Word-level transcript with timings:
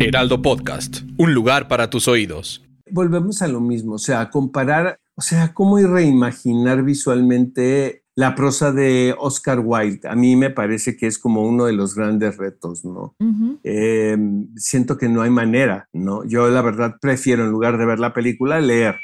Heraldo 0.00 0.40
Podcast, 0.40 1.02
un 1.18 1.34
lugar 1.34 1.68
para 1.68 1.90
tus 1.90 2.08
oídos. 2.08 2.64
Volvemos 2.90 3.42
a 3.42 3.48
lo 3.48 3.60
mismo, 3.60 3.94
o 3.94 3.98
sea, 3.98 4.30
comparar, 4.30 4.98
o 5.14 5.20
sea, 5.20 5.52
cómo 5.52 5.78
reimaginar 5.78 6.82
visualmente 6.82 8.04
la 8.14 8.34
prosa 8.34 8.72
de 8.72 9.14
Oscar 9.18 9.60
Wilde. 9.62 10.08
A 10.08 10.16
mí 10.16 10.34
me 10.34 10.50
parece 10.50 10.96
que 10.96 11.06
es 11.06 11.18
como 11.18 11.42
uno 11.42 11.66
de 11.66 11.72
los 11.72 11.94
grandes 11.94 12.36
retos, 12.36 12.84
¿no? 12.84 13.14
Em, 13.62 14.48
siento 14.56 14.96
que 14.96 15.08
no 15.08 15.22
hay 15.22 15.30
manera, 15.30 15.88
¿no? 15.92 16.24
Yo 16.24 16.48
la 16.48 16.62
verdad 16.62 16.96
prefiero 17.00 17.44
en 17.44 17.50
lugar 17.50 17.78
de 17.78 17.86
ver 17.86 18.00
la 18.00 18.12
película 18.12 18.60
leer. 18.60 18.96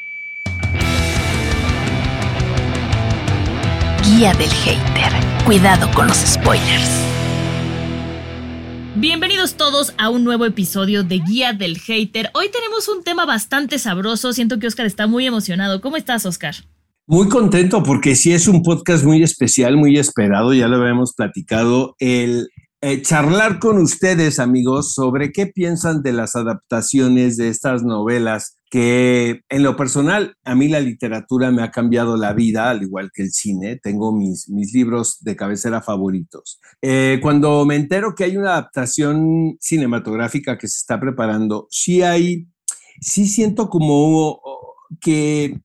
Guía 4.04 4.32
del 4.34 4.50
hater. 4.50 5.12
Cuidado 5.44 5.88
con 5.94 6.08
los 6.08 6.16
spoilers. 6.16 7.13
Bienvenidos 8.96 9.56
todos 9.56 9.92
a 9.98 10.08
un 10.08 10.22
nuevo 10.22 10.44
episodio 10.46 11.02
de 11.02 11.18
Guía 11.18 11.52
del 11.52 11.78
Hater. 11.78 12.30
Hoy 12.32 12.48
tenemos 12.52 12.88
un 12.88 13.02
tema 13.02 13.26
bastante 13.26 13.80
sabroso. 13.80 14.32
Siento 14.32 14.60
que 14.60 14.68
Oscar 14.68 14.86
está 14.86 15.08
muy 15.08 15.26
emocionado. 15.26 15.80
¿Cómo 15.80 15.96
estás, 15.96 16.24
Oscar? 16.26 16.54
Muy 17.04 17.28
contento 17.28 17.82
porque 17.82 18.14
sí 18.14 18.32
es 18.32 18.46
un 18.46 18.62
podcast 18.62 19.04
muy 19.04 19.24
especial, 19.24 19.76
muy 19.76 19.98
esperado. 19.98 20.54
Ya 20.54 20.68
lo 20.68 20.76
habíamos 20.76 21.12
platicado. 21.12 21.96
El 21.98 22.48
eh, 22.82 23.02
charlar 23.02 23.58
con 23.58 23.78
ustedes, 23.78 24.38
amigos, 24.38 24.94
sobre 24.94 25.32
qué 25.32 25.48
piensan 25.48 26.02
de 26.02 26.12
las 26.12 26.36
adaptaciones 26.36 27.36
de 27.36 27.48
estas 27.48 27.82
novelas 27.82 28.58
que 28.74 29.42
en 29.50 29.62
lo 29.62 29.76
personal, 29.76 30.36
a 30.42 30.56
mí 30.56 30.66
la 30.66 30.80
literatura 30.80 31.52
me 31.52 31.62
ha 31.62 31.70
cambiado 31.70 32.16
la 32.16 32.32
vida, 32.32 32.70
al 32.70 32.82
igual 32.82 33.12
que 33.14 33.22
el 33.22 33.30
cine. 33.30 33.78
Tengo 33.80 34.12
mis, 34.12 34.48
mis 34.48 34.74
libros 34.74 35.18
de 35.20 35.36
cabecera 35.36 35.80
favoritos. 35.80 36.58
Eh, 36.82 37.20
cuando 37.22 37.64
me 37.66 37.76
entero 37.76 38.16
que 38.16 38.24
hay 38.24 38.36
una 38.36 38.54
adaptación 38.54 39.56
cinematográfica 39.60 40.58
que 40.58 40.66
se 40.66 40.78
está 40.78 40.98
preparando, 40.98 41.68
sí 41.70 42.02
hay, 42.02 42.48
sí 43.00 43.28
siento 43.28 43.68
como 43.68 44.40
que 45.00 45.60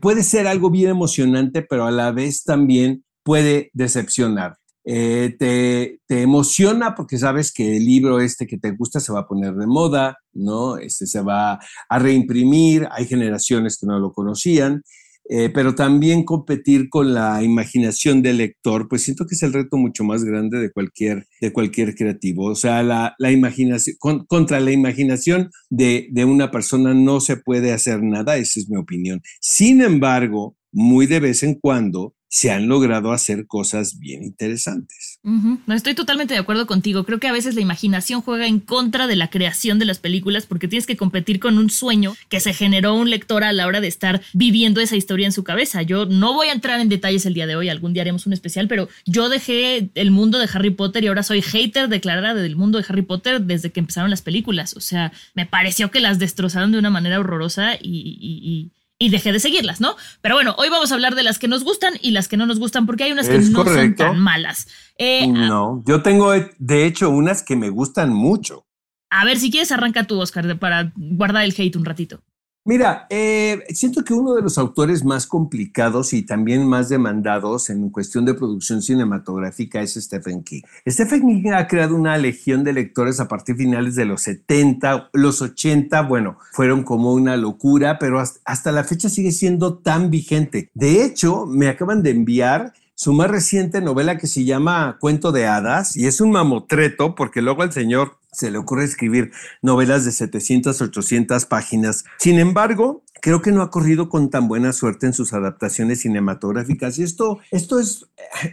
puede 0.00 0.24
ser 0.24 0.48
algo 0.48 0.68
bien 0.68 0.90
emocionante, 0.90 1.62
pero 1.62 1.86
a 1.86 1.92
la 1.92 2.10
vez 2.10 2.42
también 2.42 3.04
puede 3.22 3.70
decepcionar. 3.72 4.56
Eh, 4.90 5.36
te, 5.38 6.00
emociona 6.22 6.94
porque 6.94 7.18
sabes 7.18 7.52
que 7.52 7.76
el 7.76 7.84
libro 7.84 8.20
este 8.20 8.46
que 8.46 8.56
te 8.56 8.70
gusta 8.70 9.00
se 9.00 9.12
va 9.12 9.20
a 9.20 9.26
poner 9.26 9.54
de 9.54 9.66
moda, 9.66 10.16
¿no? 10.32 10.78
Este 10.78 11.06
se 11.06 11.20
va 11.20 11.58
a 11.90 11.98
reimprimir, 11.98 12.88
hay 12.90 13.04
generaciones 13.04 13.76
que 13.78 13.86
no 13.86 13.98
lo 13.98 14.12
conocían, 14.12 14.82
eh, 15.28 15.50
pero 15.52 15.74
también 15.74 16.24
competir 16.24 16.88
con 16.88 17.12
la 17.12 17.42
imaginación 17.42 18.22
del 18.22 18.38
lector, 18.38 18.88
pues 18.88 19.02
siento 19.02 19.26
que 19.26 19.34
es 19.34 19.42
el 19.42 19.52
reto 19.52 19.76
mucho 19.76 20.04
más 20.04 20.24
grande 20.24 20.58
de 20.58 20.72
cualquier, 20.72 21.26
de 21.42 21.52
cualquier 21.52 21.94
creativo. 21.94 22.46
O 22.46 22.54
sea, 22.54 22.82
la, 22.82 23.14
la 23.18 23.30
imaginación, 23.30 23.96
contra 24.26 24.58
la 24.58 24.72
imaginación 24.72 25.50
de, 25.68 26.08
de 26.12 26.24
una 26.24 26.50
persona 26.50 26.94
no 26.94 27.20
se 27.20 27.36
puede 27.36 27.74
hacer 27.74 28.02
nada, 28.02 28.38
esa 28.38 28.58
es 28.58 28.70
mi 28.70 28.78
opinión. 28.78 29.20
Sin 29.42 29.82
embargo, 29.82 30.56
muy 30.72 31.06
de 31.06 31.20
vez 31.20 31.42
en 31.42 31.56
cuando 31.56 32.14
se 32.28 32.50
han 32.50 32.68
logrado 32.68 33.12
hacer 33.12 33.46
cosas 33.46 33.98
bien 33.98 34.22
interesantes. 34.22 35.18
No 35.22 35.74
estoy 35.74 35.94
totalmente 35.94 36.34
de 36.34 36.40
acuerdo 36.40 36.66
contigo. 36.66 37.04
Creo 37.04 37.18
que 37.18 37.26
a 37.26 37.32
veces 37.32 37.54
la 37.54 37.62
imaginación 37.62 38.20
juega 38.20 38.46
en 38.46 38.60
contra 38.60 39.06
de 39.06 39.16
la 39.16 39.30
creación 39.30 39.78
de 39.78 39.86
las 39.86 39.98
películas 39.98 40.46
porque 40.46 40.68
tienes 40.68 40.86
que 40.86 40.96
competir 40.96 41.40
con 41.40 41.56
un 41.56 41.70
sueño 41.70 42.14
que 42.28 42.40
se 42.40 42.52
generó 42.52 42.94
un 42.94 43.08
lector 43.08 43.44
a 43.44 43.52
la 43.52 43.66
hora 43.66 43.80
de 43.80 43.88
estar 43.88 44.20
viviendo 44.34 44.80
esa 44.80 44.96
historia 44.96 45.26
en 45.26 45.32
su 45.32 45.42
cabeza. 45.42 45.82
Yo 45.82 46.04
no 46.04 46.34
voy 46.34 46.48
a 46.48 46.52
entrar 46.52 46.80
en 46.80 46.90
detalles 46.90 47.24
el 47.24 47.34
día 47.34 47.46
de 47.46 47.56
hoy, 47.56 47.70
algún 47.70 47.94
día 47.94 48.02
haremos 48.02 48.26
un 48.26 48.34
especial, 48.34 48.68
pero 48.68 48.88
yo 49.06 49.30
dejé 49.30 49.90
el 49.94 50.10
mundo 50.10 50.38
de 50.38 50.48
Harry 50.52 50.70
Potter 50.70 51.04
y 51.04 51.06
ahora 51.06 51.22
soy 51.22 51.40
hater 51.40 51.88
declarada 51.88 52.34
del 52.34 52.56
mundo 52.56 52.78
de 52.78 52.84
Harry 52.88 53.02
Potter 53.02 53.40
desde 53.40 53.72
que 53.72 53.80
empezaron 53.80 54.10
las 54.10 54.22
películas. 54.22 54.76
O 54.76 54.80
sea, 54.80 55.12
me 55.34 55.46
pareció 55.46 55.90
que 55.90 56.00
las 56.00 56.18
destrozaron 56.18 56.72
de 56.72 56.78
una 56.78 56.90
manera 56.90 57.18
horrorosa 57.20 57.76
y 57.80 58.70
dejé 58.98 59.32
de 59.32 59.38
seguirlas, 59.38 59.80
¿no? 59.80 59.94
Pero 60.20 60.34
bueno, 60.34 60.54
hoy 60.58 60.68
vamos 60.68 60.90
a 60.90 60.94
hablar 60.94 61.14
de 61.14 61.22
las 61.22 61.38
que 61.38 61.46
nos 61.46 61.62
gustan 61.62 61.94
y 62.02 62.10
las 62.10 62.26
que 62.26 62.36
no 62.36 62.46
nos 62.46 62.58
gustan, 62.58 62.84
porque 62.84 63.04
hay 63.04 63.12
unas 63.12 63.28
que 63.28 63.38
no 63.38 63.64
son 63.64 63.94
tan 63.94 64.18
malas. 64.18 64.66
Eh, 64.98 65.28
no, 65.28 65.82
yo 65.86 66.02
tengo 66.02 66.32
de 66.32 66.84
hecho 66.84 67.10
unas 67.10 67.42
que 67.42 67.54
me 67.54 67.70
gustan 67.70 68.12
mucho. 68.12 68.66
A 69.10 69.24
ver, 69.24 69.38
si 69.38 69.50
quieres, 69.50 69.72
arranca 69.72 70.04
tú, 70.04 70.20
Oscar, 70.20 70.58
para 70.58 70.92
guardar 70.96 71.44
el 71.44 71.54
hate 71.56 71.76
un 71.76 71.84
ratito. 71.84 72.22
Mira, 72.68 73.06
eh, 73.08 73.64
siento 73.70 74.04
que 74.04 74.12
uno 74.12 74.34
de 74.34 74.42
los 74.42 74.58
autores 74.58 75.02
más 75.02 75.26
complicados 75.26 76.12
y 76.12 76.20
también 76.20 76.68
más 76.68 76.90
demandados 76.90 77.70
en 77.70 77.88
cuestión 77.88 78.26
de 78.26 78.34
producción 78.34 78.82
cinematográfica 78.82 79.80
es 79.80 79.94
Stephen 79.94 80.42
King. 80.42 80.60
Stephen 80.86 81.22
King 81.22 81.52
ha 81.52 81.66
creado 81.66 81.96
una 81.96 82.18
legión 82.18 82.64
de 82.64 82.74
lectores 82.74 83.20
a 83.20 83.26
partir 83.26 83.56
de 83.56 83.64
finales 83.64 83.94
de 83.94 84.04
los 84.04 84.20
70, 84.20 85.08
los 85.14 85.40
80, 85.40 86.02
bueno, 86.02 86.36
fueron 86.52 86.82
como 86.82 87.14
una 87.14 87.38
locura, 87.38 87.98
pero 87.98 88.20
hasta 88.20 88.70
la 88.70 88.84
fecha 88.84 89.08
sigue 89.08 89.32
siendo 89.32 89.78
tan 89.78 90.10
vigente. 90.10 90.68
De 90.74 91.02
hecho, 91.06 91.46
me 91.46 91.68
acaban 91.68 92.02
de 92.02 92.10
enviar 92.10 92.74
su 92.98 93.12
más 93.12 93.30
reciente 93.30 93.80
novela 93.80 94.18
que 94.18 94.26
se 94.26 94.44
llama 94.44 94.96
Cuento 94.98 95.30
de 95.30 95.46
Hadas 95.46 95.96
y 95.96 96.08
es 96.08 96.20
un 96.20 96.32
mamotreto 96.32 97.14
porque 97.14 97.42
luego 97.42 97.62
el 97.62 97.70
señor 97.70 98.18
se 98.32 98.50
le 98.50 98.58
ocurre 98.58 98.82
escribir 98.82 99.30
novelas 99.62 100.04
de 100.04 100.10
700, 100.10 100.82
800 100.82 101.44
páginas. 101.46 102.04
Sin 102.18 102.40
embargo, 102.40 103.04
creo 103.22 103.40
que 103.40 103.52
no 103.52 103.62
ha 103.62 103.70
corrido 103.70 104.08
con 104.08 104.30
tan 104.30 104.48
buena 104.48 104.72
suerte 104.72 105.06
en 105.06 105.12
sus 105.12 105.32
adaptaciones 105.32 106.00
cinematográficas. 106.00 106.98
Y 106.98 107.04
esto, 107.04 107.38
esto 107.52 107.78
es, 107.78 108.04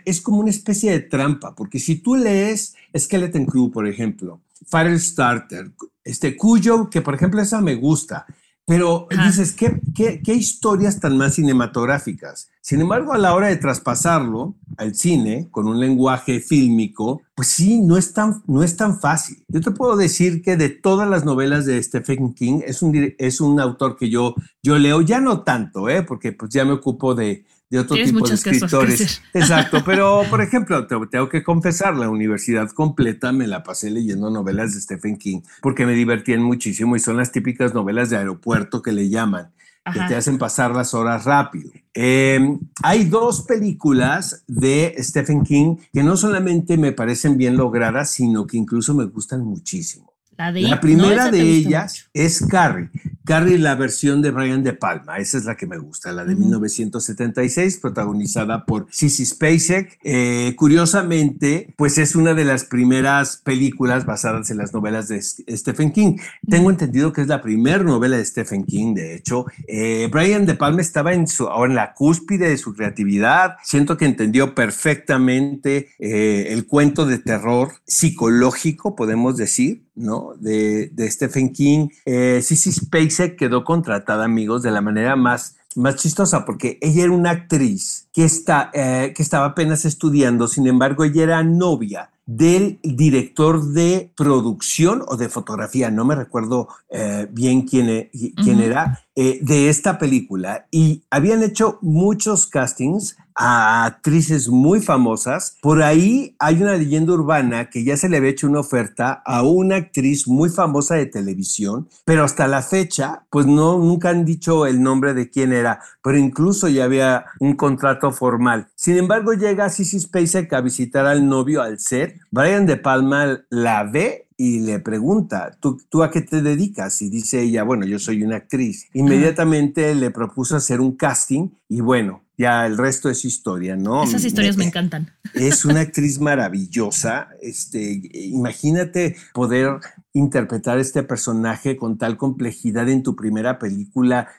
es 0.06 0.22
como 0.22 0.42
una 0.42 0.52
especie 0.52 0.92
de 0.92 1.00
trampa, 1.00 1.56
porque 1.56 1.80
si 1.80 1.96
tú 1.96 2.16
lees 2.16 2.76
Skeleton 2.96 3.48
Crew, 3.48 3.72
por 3.72 3.88
ejemplo, 3.88 4.42
Firestarter, 4.68 5.72
este, 6.04 6.38
Cuyo, 6.38 6.92
que 6.92 7.02
por 7.02 7.16
ejemplo 7.16 7.42
esa 7.42 7.62
me 7.62 7.74
gusta, 7.74 8.28
pero 8.66 9.08
dices, 9.26 9.54
¿qué, 9.54 9.80
¿qué, 9.94 10.22
qué, 10.24 10.34
historias 10.34 11.00
tan 11.00 11.18
más 11.18 11.36
cinematográficas? 11.36 12.50
Sin 12.62 12.82
embargo, 12.82 13.14
a 13.14 13.20
la 13.20 13.36
hora 13.36 13.48
de 13.48 13.58
traspasarlo 13.58 14.56
al 14.78 14.96
cine 14.96 15.50
con 15.52 15.68
un 15.68 15.80
lenguaje 15.80 16.40
fílmico, 16.40 17.22
pues 17.36 17.50
sí, 17.50 17.82
no 17.82 17.96
es 17.96 18.14
tan, 18.14 18.42
no 18.48 18.64
es 18.64 18.76
tan 18.76 19.00
fácil. 19.00 19.44
Yo 19.48 19.62
te 19.62 19.70
puedo 19.70 19.96
decir 19.96 20.42
que 20.42 20.58
de 20.58 20.70
todas 20.70 21.08
las 21.08 21.26
novelas 21.26 21.68
de 21.68 21.82
Stephen 21.84 22.34
King, 22.34 22.62
es 22.66 22.82
un, 22.82 23.14
es 23.20 23.40
un 23.40 23.60
autor 23.60 23.98
que 23.98 24.10
yo, 24.10 24.34
yo 24.64 24.80
leo, 24.80 25.02
ya 25.02 25.22
no 25.22 25.44
tanto, 25.44 25.88
¿eh? 25.88 26.02
porque 26.02 26.32
pues 26.32 26.52
ya 26.52 26.66
me 26.66 26.72
ocupo 26.72 27.14
de, 27.14 27.46
de 27.70 27.80
otro 27.80 27.96
tipo 27.96 28.28
de 28.28 28.36
escritores. 28.36 29.22
Exacto, 29.34 29.84
pero 29.86 30.24
por 30.30 30.42
ejemplo, 30.42 30.86
tengo 30.88 31.30
que 31.30 31.44
confesar, 31.44 31.96
la 31.96 32.10
universidad 32.10 32.70
completa 32.72 33.32
me 33.32 33.48
la 33.48 33.64
pasé 33.64 33.90
leyendo 33.90 34.30
novelas 34.30 34.74
de 34.74 34.82
Stephen 34.82 35.18
King 35.18 35.42
porque 35.62 35.86
me 35.86 35.94
divertían 35.94 36.44
muchísimo 36.44 36.96
y 36.96 37.00
son 37.00 37.18
las 37.18 37.32
típicas 37.32 37.74
novelas 37.74 38.10
de 38.10 38.18
aeropuerto 38.18 38.82
que 38.82 38.92
le 38.92 39.10
llaman, 39.10 39.52
que 39.92 40.00
te 40.08 40.16
hacen 40.16 40.38
pasar 40.38 40.76
las 40.76 40.94
horas 40.94 41.26
rápido. 41.26 41.72
Em, 41.94 42.60
hay 42.84 43.06
dos 43.06 43.44
películas 43.44 44.44
de 44.48 44.96
Stephen 45.00 45.44
King 45.44 45.78
que 45.92 46.04
no 46.04 46.18
solamente 46.18 46.78
me 46.78 46.92
parecen 46.92 47.38
bien 47.38 47.58
logradas, 47.58 48.12
sino 48.12 48.46
que 48.46 48.58
incluso 48.58 48.94
me 48.94 49.06
gustan 49.06 49.42
muchísimo. 49.42 50.15
La, 50.38 50.82
primera 50.82 51.32
de 51.32 51.42
ellas 51.42 52.10
es 52.14 52.46
Carrie. 52.46 52.90
Carrie, 53.24 53.58
la 53.58 53.74
versión 53.76 54.22
de 54.22 54.32
Brian 54.32 54.64
De 54.64 54.74
Palma. 54.74 55.18
Esa 55.18 55.38
es 55.38 55.46
la 55.46 55.56
que 55.56 55.66
me 55.66 55.78
gusta, 55.78 56.12
la 56.12 56.26
de 56.26 56.36
1976, 56.36 57.80
protagonizada 57.82 58.66
por 58.66 58.86
Sissy 58.92 59.26
Spacek. 59.26 59.98
Eh, 60.04 60.54
curiosamente, 60.56 61.74
pues 61.76 61.98
es 61.98 62.16
una 62.16 62.34
de 62.34 62.44
las 62.44 62.66
primeras 62.66 63.38
películas 63.38 64.06
basadas 64.06 64.52
en 64.52 64.58
las 64.58 64.74
novelas 64.74 65.08
de 65.08 65.22
Stephen 65.22 65.92
King. 65.92 66.18
Tengo 66.48 66.70
entendido 66.70 67.14
que 67.14 67.22
es 67.22 67.28
la 67.28 67.42
primera 67.42 67.84
novela 67.84 68.18
de 68.18 68.26
Stephen 68.26 68.66
King, 68.66 68.94
de 68.94 69.16
hecho. 69.16 69.46
Eh, 69.68 70.08
Brian 70.12 70.46
De 70.46 70.54
Palma 70.56 70.82
estaba 70.82 71.14
en, 71.14 71.28
su, 71.28 71.50
en 71.64 71.76
la 71.76 71.94
cúspide 71.94 72.50
de 72.50 72.58
su 72.58 72.76
creatividad. 72.76 73.56
Siento 73.64 73.98
que 73.98 74.06
entendió 74.06 74.54
perfectamente 74.54 75.90
eh, 75.98 76.48
el 76.50 76.68
cuento 76.68 77.06
de 77.06 77.18
terror 77.18 77.72
psicológico, 77.88 78.96
podemos 78.96 79.38
decir 79.38 79.85
¿no? 79.96 80.34
De, 80.40 80.92
Stephen 81.10 81.52
King. 81.52 81.90
Eh, 82.06 82.42
Sissy 82.42 82.72
Spacek 82.72 83.38
quedó 83.38 83.64
contratada, 83.64 84.26
amigos, 84.26 84.64
de 84.64 84.72
la 84.72 84.82
manera 84.82 85.16
más, 85.16 85.56
más 85.76 85.96
chistosa, 85.96 86.46
porque 86.46 86.78
ella 86.82 87.04
era 87.04 87.12
una 87.12 87.32
actriz 87.32 88.08
que, 88.14 88.24
está, 88.24 88.72
eh, 88.74 89.14
que 89.16 89.24
estaba 89.24 89.48
apenas 89.48 89.86
estudiando, 89.86 90.48
sin 90.48 90.68
embargo, 90.68 91.04
ella 91.04 91.24
era 91.24 91.44
novia 91.44 92.10
del 92.26 92.80
director 92.82 93.64
de 93.64 94.12
producción 94.16 95.04
o 95.08 95.16
de 95.16 95.30
fotografía, 95.30 95.92
no 95.92 96.06
me 96.06 96.16
recuerdo 96.16 96.68
eh, 96.90 97.28
bien 97.32 97.68
quién, 97.68 97.90
e, 97.90 98.12
quién 98.44 98.62
era, 98.62 99.06
eh, 99.16 99.40
de 99.42 99.70
esta 99.70 100.00
película. 100.00 100.66
Y 100.72 101.04
habían 101.12 101.44
hecho 101.44 101.78
muchos 101.82 102.48
castings 102.48 103.16
a 103.36 103.86
actrices 103.86 104.48
muy 104.48 104.82
famosas. 104.82 105.58
Por 105.62 105.84
ahí 105.84 106.36
hay 106.40 106.62
una 106.62 106.76
leyenda 106.76 107.14
urbana 107.14 107.70
que 107.70 107.84
ya 107.84 107.98
se 107.98 108.10
le 108.10 108.18
había 108.18 108.32
hecho 108.32 108.48
una 108.48 108.62
oferta 108.62 109.22
a 109.26 109.44
una 109.44 109.76
actriz 109.76 110.28
muy 110.28 110.50
famosa 110.50 110.96
de 110.96 111.06
televisión, 111.06 111.90
pero 112.06 112.24
hasta 112.24 112.48
la 112.48 112.62
fecha, 112.62 113.26
pues 113.30 113.46
no, 113.46 113.78
nunca 113.78 114.10
han 114.10 114.26
dicho 114.26 114.66
el 114.66 114.82
nombre 114.82 115.14
de 115.14 115.30
quién 115.30 115.54
era, 115.54 115.80
pero 116.02 116.18
incluso 116.18 116.68
ya 116.68 116.86
había 116.86 117.26
un 117.40 117.56
contrato 117.56 118.12
formal. 118.12 118.68
Sin 118.76 118.98
embargo, 118.98 119.34
llega 119.34 119.70
Sissy 119.70 120.00
Spacek 120.00 120.54
a 120.54 120.62
visitar 120.62 121.06
al 121.06 121.28
novio 121.28 121.62
al 121.62 121.80
set. 121.80 122.20
Brian 122.32 122.66
De 122.66 122.78
Palma 122.78 123.42
la 123.50 123.84
ve 123.84 124.28
y 124.38 124.60
le 124.60 124.80
pregunta, 124.80 125.58
¿Tú, 125.60 125.78
¿tú 125.90 126.04
a 126.04 126.12
qué 126.12 126.22
te 126.22 126.42
dedicas? 126.42 127.02
Y 127.02 127.10
dice 127.10 127.42
ella, 127.42 127.64
bueno, 127.64 127.86
yo 127.86 128.00
soy 128.00 128.24
una 128.24 128.38
actriz. 128.38 128.88
Inmediatamente 128.94 129.96
le 129.96 130.12
propuso 130.12 130.56
hacer 130.56 130.82
un 130.82 130.96
casting 130.96 131.50
y 131.70 131.82
bueno, 131.82 132.25
ya 132.38 132.66
el 132.66 132.78
resto 132.78 133.10
es 133.10 133.26
historia, 133.26 133.76
¿no? 133.76 134.04
Esas 134.04 134.26
historias 134.26 134.58
me, 134.58 134.66
encantan. 134.66 135.12
Es 135.34 135.66
una 135.66 135.82
actriz 135.82 136.20
maravillosa. 136.20 137.30
Este, 137.42 138.02
imagínate 138.14 139.16
poder 139.34 139.80
interpretar 140.16 140.80
este 140.80 141.04
personaje 141.04 141.78
con 141.78 141.98
tal 141.98 142.18
complejidad 142.18 142.90
en 142.90 143.04
tu 143.04 143.16
primera 143.16 143.60
película 143.60 144.30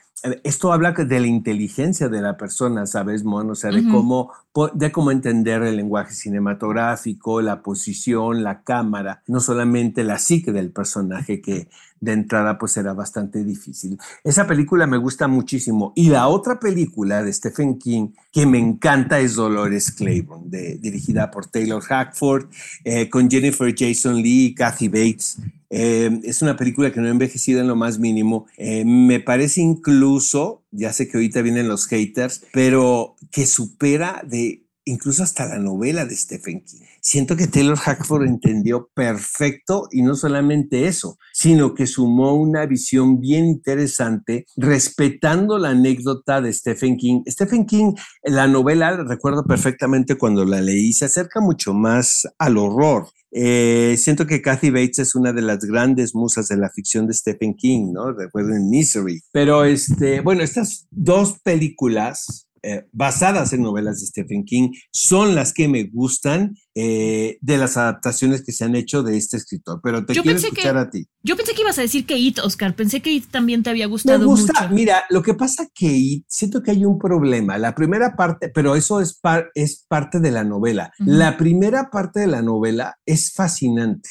esto 0.43 0.73
habla 0.73 0.93
de 0.93 1.19
la 1.19 1.27
inteligencia 1.27 2.09
de 2.09 2.21
la 2.21 2.37
persona, 2.37 2.87
¿sabes, 2.87 3.23
Mon? 3.23 3.51
O 3.51 3.55
sea, 3.55 3.69
de, 3.69 3.87
cómo, 3.87 4.31
de 4.73 4.91
cómo 4.91 5.11
entender 5.11 5.61
el 5.61 5.75
lenguaje 5.75 6.13
cinematográfico, 6.13 7.41
la 7.41 7.61
posición, 7.61 8.41
la 8.41 8.63
cámara, 8.63 9.21
no 9.27 9.39
solamente 9.39 10.03
la 10.03 10.17
psique 10.17 10.51
del 10.51 10.71
personaje, 10.71 11.39
que 11.39 11.69
de 11.99 12.13
entrada 12.13 12.57
pues 12.57 12.77
era 12.77 12.93
bastante 12.93 13.43
difícil. 13.43 13.99
Esa 14.23 14.47
película 14.47 14.87
me 14.87 14.97
gusta 14.97 15.27
muchísimo. 15.27 15.93
Y 15.95 16.09
la 16.09 16.27
otra 16.27 16.59
película 16.59 17.21
de 17.21 17.31
Stephen 17.31 17.77
King 17.77 18.09
que 18.31 18.47
me 18.47 18.57
encanta 18.57 19.19
es 19.19 19.35
Dolores 19.35 19.91
Claiborne, 19.91 20.77
dirigida 20.79 21.29
por 21.29 21.45
Taylor 21.45 21.83
Hackford, 21.83 22.47
eh, 22.83 23.07
con 23.07 23.29
Jennifer 23.29 23.73
Jason 23.77 24.15
Lee 24.15 24.47
y 24.47 24.55
Kathy 24.55 24.87
Bates. 24.87 25.37
Eh, 25.69 26.19
es 26.23 26.41
una 26.41 26.55
película 26.55 26.91
que 26.91 27.01
no 27.01 27.07
ha 27.07 27.11
envejecido 27.11 27.59
en 27.59 27.67
lo 27.67 27.75
más 27.75 27.99
mínimo. 27.99 28.47
Eh, 28.57 28.85
me 28.85 29.19
parece 29.19 29.61
incluso, 29.61 30.63
ya 30.71 30.93
sé 30.93 31.07
que 31.07 31.17
ahorita 31.17 31.41
vienen 31.41 31.67
los 31.67 31.87
haters, 31.87 32.45
pero 32.53 33.15
que 33.31 33.45
supera 33.45 34.23
de 34.25 34.67
incluso 34.87 35.23
hasta 35.23 35.45
la 35.45 35.59
novela 35.59 36.05
de 36.05 36.15
Stephen 36.15 36.63
King. 36.63 36.79
Siento 37.01 37.35
que 37.35 37.47
Taylor 37.47 37.77
Hackford 37.77 38.25
entendió 38.25 38.89
perfecto 38.93 39.87
y 39.91 40.01
no 40.01 40.15
solamente 40.15 40.87
eso, 40.87 41.17
sino 41.33 41.73
que 41.73 41.87
sumó 41.87 42.33
una 42.35 42.65
visión 42.65 43.19
bien 43.19 43.45
interesante 43.45 44.45
respetando 44.55 45.57
la 45.57 45.69
anécdota 45.69 46.41
de 46.41 46.53
Stephen 46.53 46.97
King. 46.97 47.21
Stephen 47.27 47.65
King, 47.65 47.93
la 48.23 48.47
novela, 48.47 48.95
recuerdo 49.03 49.43
perfectamente 49.43 50.15
cuando 50.15 50.45
la 50.45 50.61
leí, 50.61 50.93
se 50.93 51.05
acerca 51.05 51.41
mucho 51.41 51.73
más 51.73 52.27
al 52.37 52.57
horror. 52.57 53.07
Eh, 53.31 53.95
siento 53.97 54.25
que 54.25 54.41
Kathy 54.41 54.69
Bates 54.69 54.99
es 54.99 55.15
una 55.15 55.33
de 55.33 55.41
las 55.41 55.59
grandes 55.59 56.15
musas 56.15 56.47
de 56.47 56.57
la 56.57 56.69
ficción 56.69 57.07
de 57.07 57.13
Stephen 57.13 57.55
King, 57.55 57.91
¿no? 57.93 58.13
Recuerden 58.13 58.69
Misery. 58.69 59.21
Pero, 59.31 59.65
este, 59.65 60.21
bueno, 60.21 60.43
estas 60.43 60.87
dos 60.91 61.39
películas 61.43 62.46
eh, 62.63 62.85
basadas 62.91 63.53
en 63.53 63.61
novelas 63.61 63.99
de 63.99 64.07
Stephen 64.07 64.43
King 64.43 64.71
son 64.91 65.35
las 65.35 65.53
que 65.53 65.67
me 65.67 65.83
gustan 65.83 66.55
eh, 66.75 67.37
de 67.41 67.57
las 67.57 67.77
adaptaciones 67.77 68.43
que 68.43 68.51
se 68.51 68.65
han 68.65 68.75
hecho 68.75 69.03
de 69.03 69.17
este 69.17 69.37
escritor. 69.37 69.79
Pero 69.83 70.05
te 70.05 70.13
quiero 70.13 70.37
escuchar 70.37 70.77
a 70.77 70.89
ti. 70.89 71.07
Yo 71.23 71.35
pensé 71.35 71.53
que 71.53 71.61
ibas 71.61 71.77
a 71.77 71.81
decir 71.81 72.05
que 72.05 72.17
It, 72.17 72.39
Oscar. 72.39 72.75
Pensé 72.75 73.01
que 73.01 73.11
It 73.11 73.25
también 73.31 73.63
te 73.63 73.69
había 73.69 73.87
gustado. 73.87 74.19
Me 74.19 74.25
gusta. 74.25 74.67
Mira, 74.69 75.03
lo 75.09 75.21
que 75.21 75.33
pasa 75.33 75.67
que 75.73 75.87
It, 75.87 76.25
siento 76.27 76.61
que 76.61 76.71
hay 76.71 76.85
un 76.85 76.97
problema. 76.97 77.57
La 77.57 77.75
primera 77.75 78.15
parte, 78.15 78.49
pero 78.49 78.75
eso 78.75 79.01
es, 79.01 79.19
es 79.55 79.85
parte 79.87 80.19
de 80.19 80.31
la 80.31 80.43
novela. 80.43 80.91
La 80.99 81.37
primera 81.37 81.89
parte 81.89 82.19
de 82.19 82.27
la 82.27 82.41
novela 82.41 82.97
es 83.05 83.33
fascinante. 83.33 84.09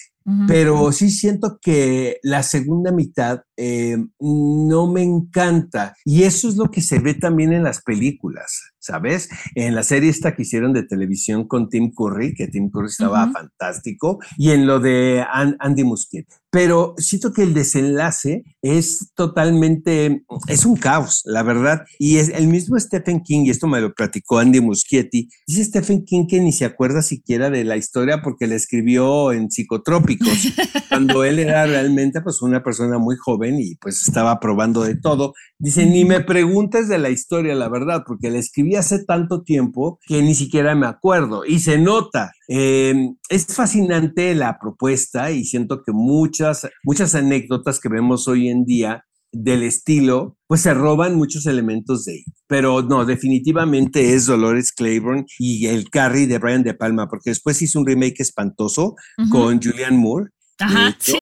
Pero 0.49 0.91
sí 0.91 1.11
siento 1.11 1.59
que 1.63 2.19
la 2.23 2.43
segunda 2.43 2.91
mitad 2.91 3.43
eh, 3.57 3.97
no 4.19 4.91
me 4.91 5.03
encanta. 5.03 5.95
Y 6.05 6.25
eso 6.25 6.49
es 6.49 6.57
lo 6.57 6.71
que 6.71 6.81
se 6.81 6.99
ve 6.99 7.15
también 7.15 7.53
en 7.53 7.63
las 7.63 7.81
películas. 7.83 8.73
¿Sabes? 8.87 9.29
En 9.55 9.75
la 9.75 9.83
serie 9.83 10.11
esta 10.11 10.35
que 10.35 10.43
hicieron 10.43 10.73
de 10.73 10.85
televisión 10.85 11.47
con 11.49 11.69
Tim 11.69 11.93
Curry, 11.93 12.35
que 12.35 12.47
Tim 12.47 12.71
Curry 12.71 12.87
estaba 12.87 13.31
fantástico, 13.33 14.19
y 14.37 14.51
en 14.51 14.67
lo 14.67 14.81
de 14.81 15.25
Andy 15.59 15.85
Muschietti. 15.85 16.35
Pero 16.51 16.95
siento 16.97 17.33
que 17.33 17.43
el 17.43 17.53
desenlace 17.53 18.45
es 18.63 19.13
totalmente, 19.15 20.25
es 20.49 20.65
un 20.65 20.77
caos, 20.77 21.21
la 21.27 21.43
verdad. 21.43 21.85
Y 21.99 22.17
es 22.17 22.31
el 22.31 22.47
mismo 22.47 22.79
Stephen 22.79 23.21
King, 23.23 23.45
y 23.45 23.51
esto 23.51 23.67
me 23.67 23.81
lo 23.81 23.93
platicó 23.93 24.39
Andy 24.39 24.61
Muschietti, 24.61 25.29
dice 25.47 25.65
Stephen 25.65 26.05
King 26.05 26.27
que 26.27 26.41
ni 26.41 26.53
se 26.53 26.65
acuerda 26.65 27.03
siquiera 27.03 27.51
de 27.51 27.65
la 27.65 27.77
historia 27.77 28.23
porque 28.23 28.47
la 28.47 28.55
escribió 28.55 29.33
en 29.33 29.51
psicotrópicos, 29.51 30.29
cuando 30.89 31.25
él 31.25 31.41
era 31.41 31.67
realmente 31.67 32.21
pues 32.21 32.41
una 32.41 32.63
persona 32.63 32.99
muy 32.99 33.17
joven 33.17 33.61
y 33.61 33.75
pues 33.77 34.07
estaba 34.07 34.39
probando 34.41 34.83
de 34.83 34.95
todo. 34.95 35.35
Dice, 35.59 35.85
ni 35.85 36.05
me 36.05 36.21
preguntes 36.21 36.89
de 36.89 36.99
la 36.99 37.11
historia, 37.11 37.55
la 37.55 37.69
verdad, 37.69 38.05
porque 38.07 38.31
la 38.31 38.39
escribí 38.39 38.76
hace 38.77 39.05
tanto 39.05 39.43
tiempo 39.43 39.99
que 40.07 40.23
ni 40.23 40.35
siquiera 40.35 40.75
me 40.75 40.87
acuerdo 40.87 41.45
y 41.45 41.61
se 41.61 41.79
nota. 41.79 42.33
Em, 42.49 43.17
es 43.29 43.47
fascinante 43.47 44.35
la 44.35 44.59
propuesta 44.59 45.31
y 45.31 45.45
siento 45.45 45.83
que 45.83 45.93
muchas, 45.93 46.69
muchas 46.85 47.15
anécdotas 47.15 47.81
que 47.81 47.89
vemos 47.89 48.29
hoy 48.29 48.49
en 48.49 48.65
día 48.65 49.05
del 49.33 49.63
estilo, 49.63 50.37
pues 50.47 50.63
se 50.63 50.73
roban 50.75 51.15
muchos 51.15 51.47
elementos 51.47 52.05
de 52.05 52.13
ahí. 52.13 52.25
Pero 52.47 52.83
no, 52.83 53.05
definitivamente 53.05 54.15
es 54.15 54.27
Dolores 54.27 54.73
Claiborne 54.73 55.27
y 55.39 55.67
el 55.67 55.91
Carrie 55.91 56.27
de 56.27 56.39
Brian 56.39 56.63
De 56.63 56.75
Palma, 56.75 57.09
porque 57.09 57.31
después 57.31 57.61
hizo 57.63 57.79
un 57.81 57.87
remake 57.87 58.21
espantoso 58.21 58.95
con 59.31 59.61
Julianne 59.61 59.99
Moore. 59.99 60.31
Ajá, 60.59 60.97
sí. 60.99 61.19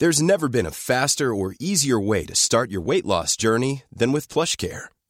There's 0.00 0.22
never 0.22 0.48
been 0.48 0.64
a 0.64 0.70
faster 0.70 1.34
or 1.34 1.54
easier 1.60 2.00
way 2.00 2.24
to 2.24 2.34
start 2.34 2.70
your 2.70 2.80
weight 2.80 3.04
loss 3.04 3.36
journey 3.36 3.82
than 3.94 4.12
with 4.12 4.28
PlushCare. 4.28 4.88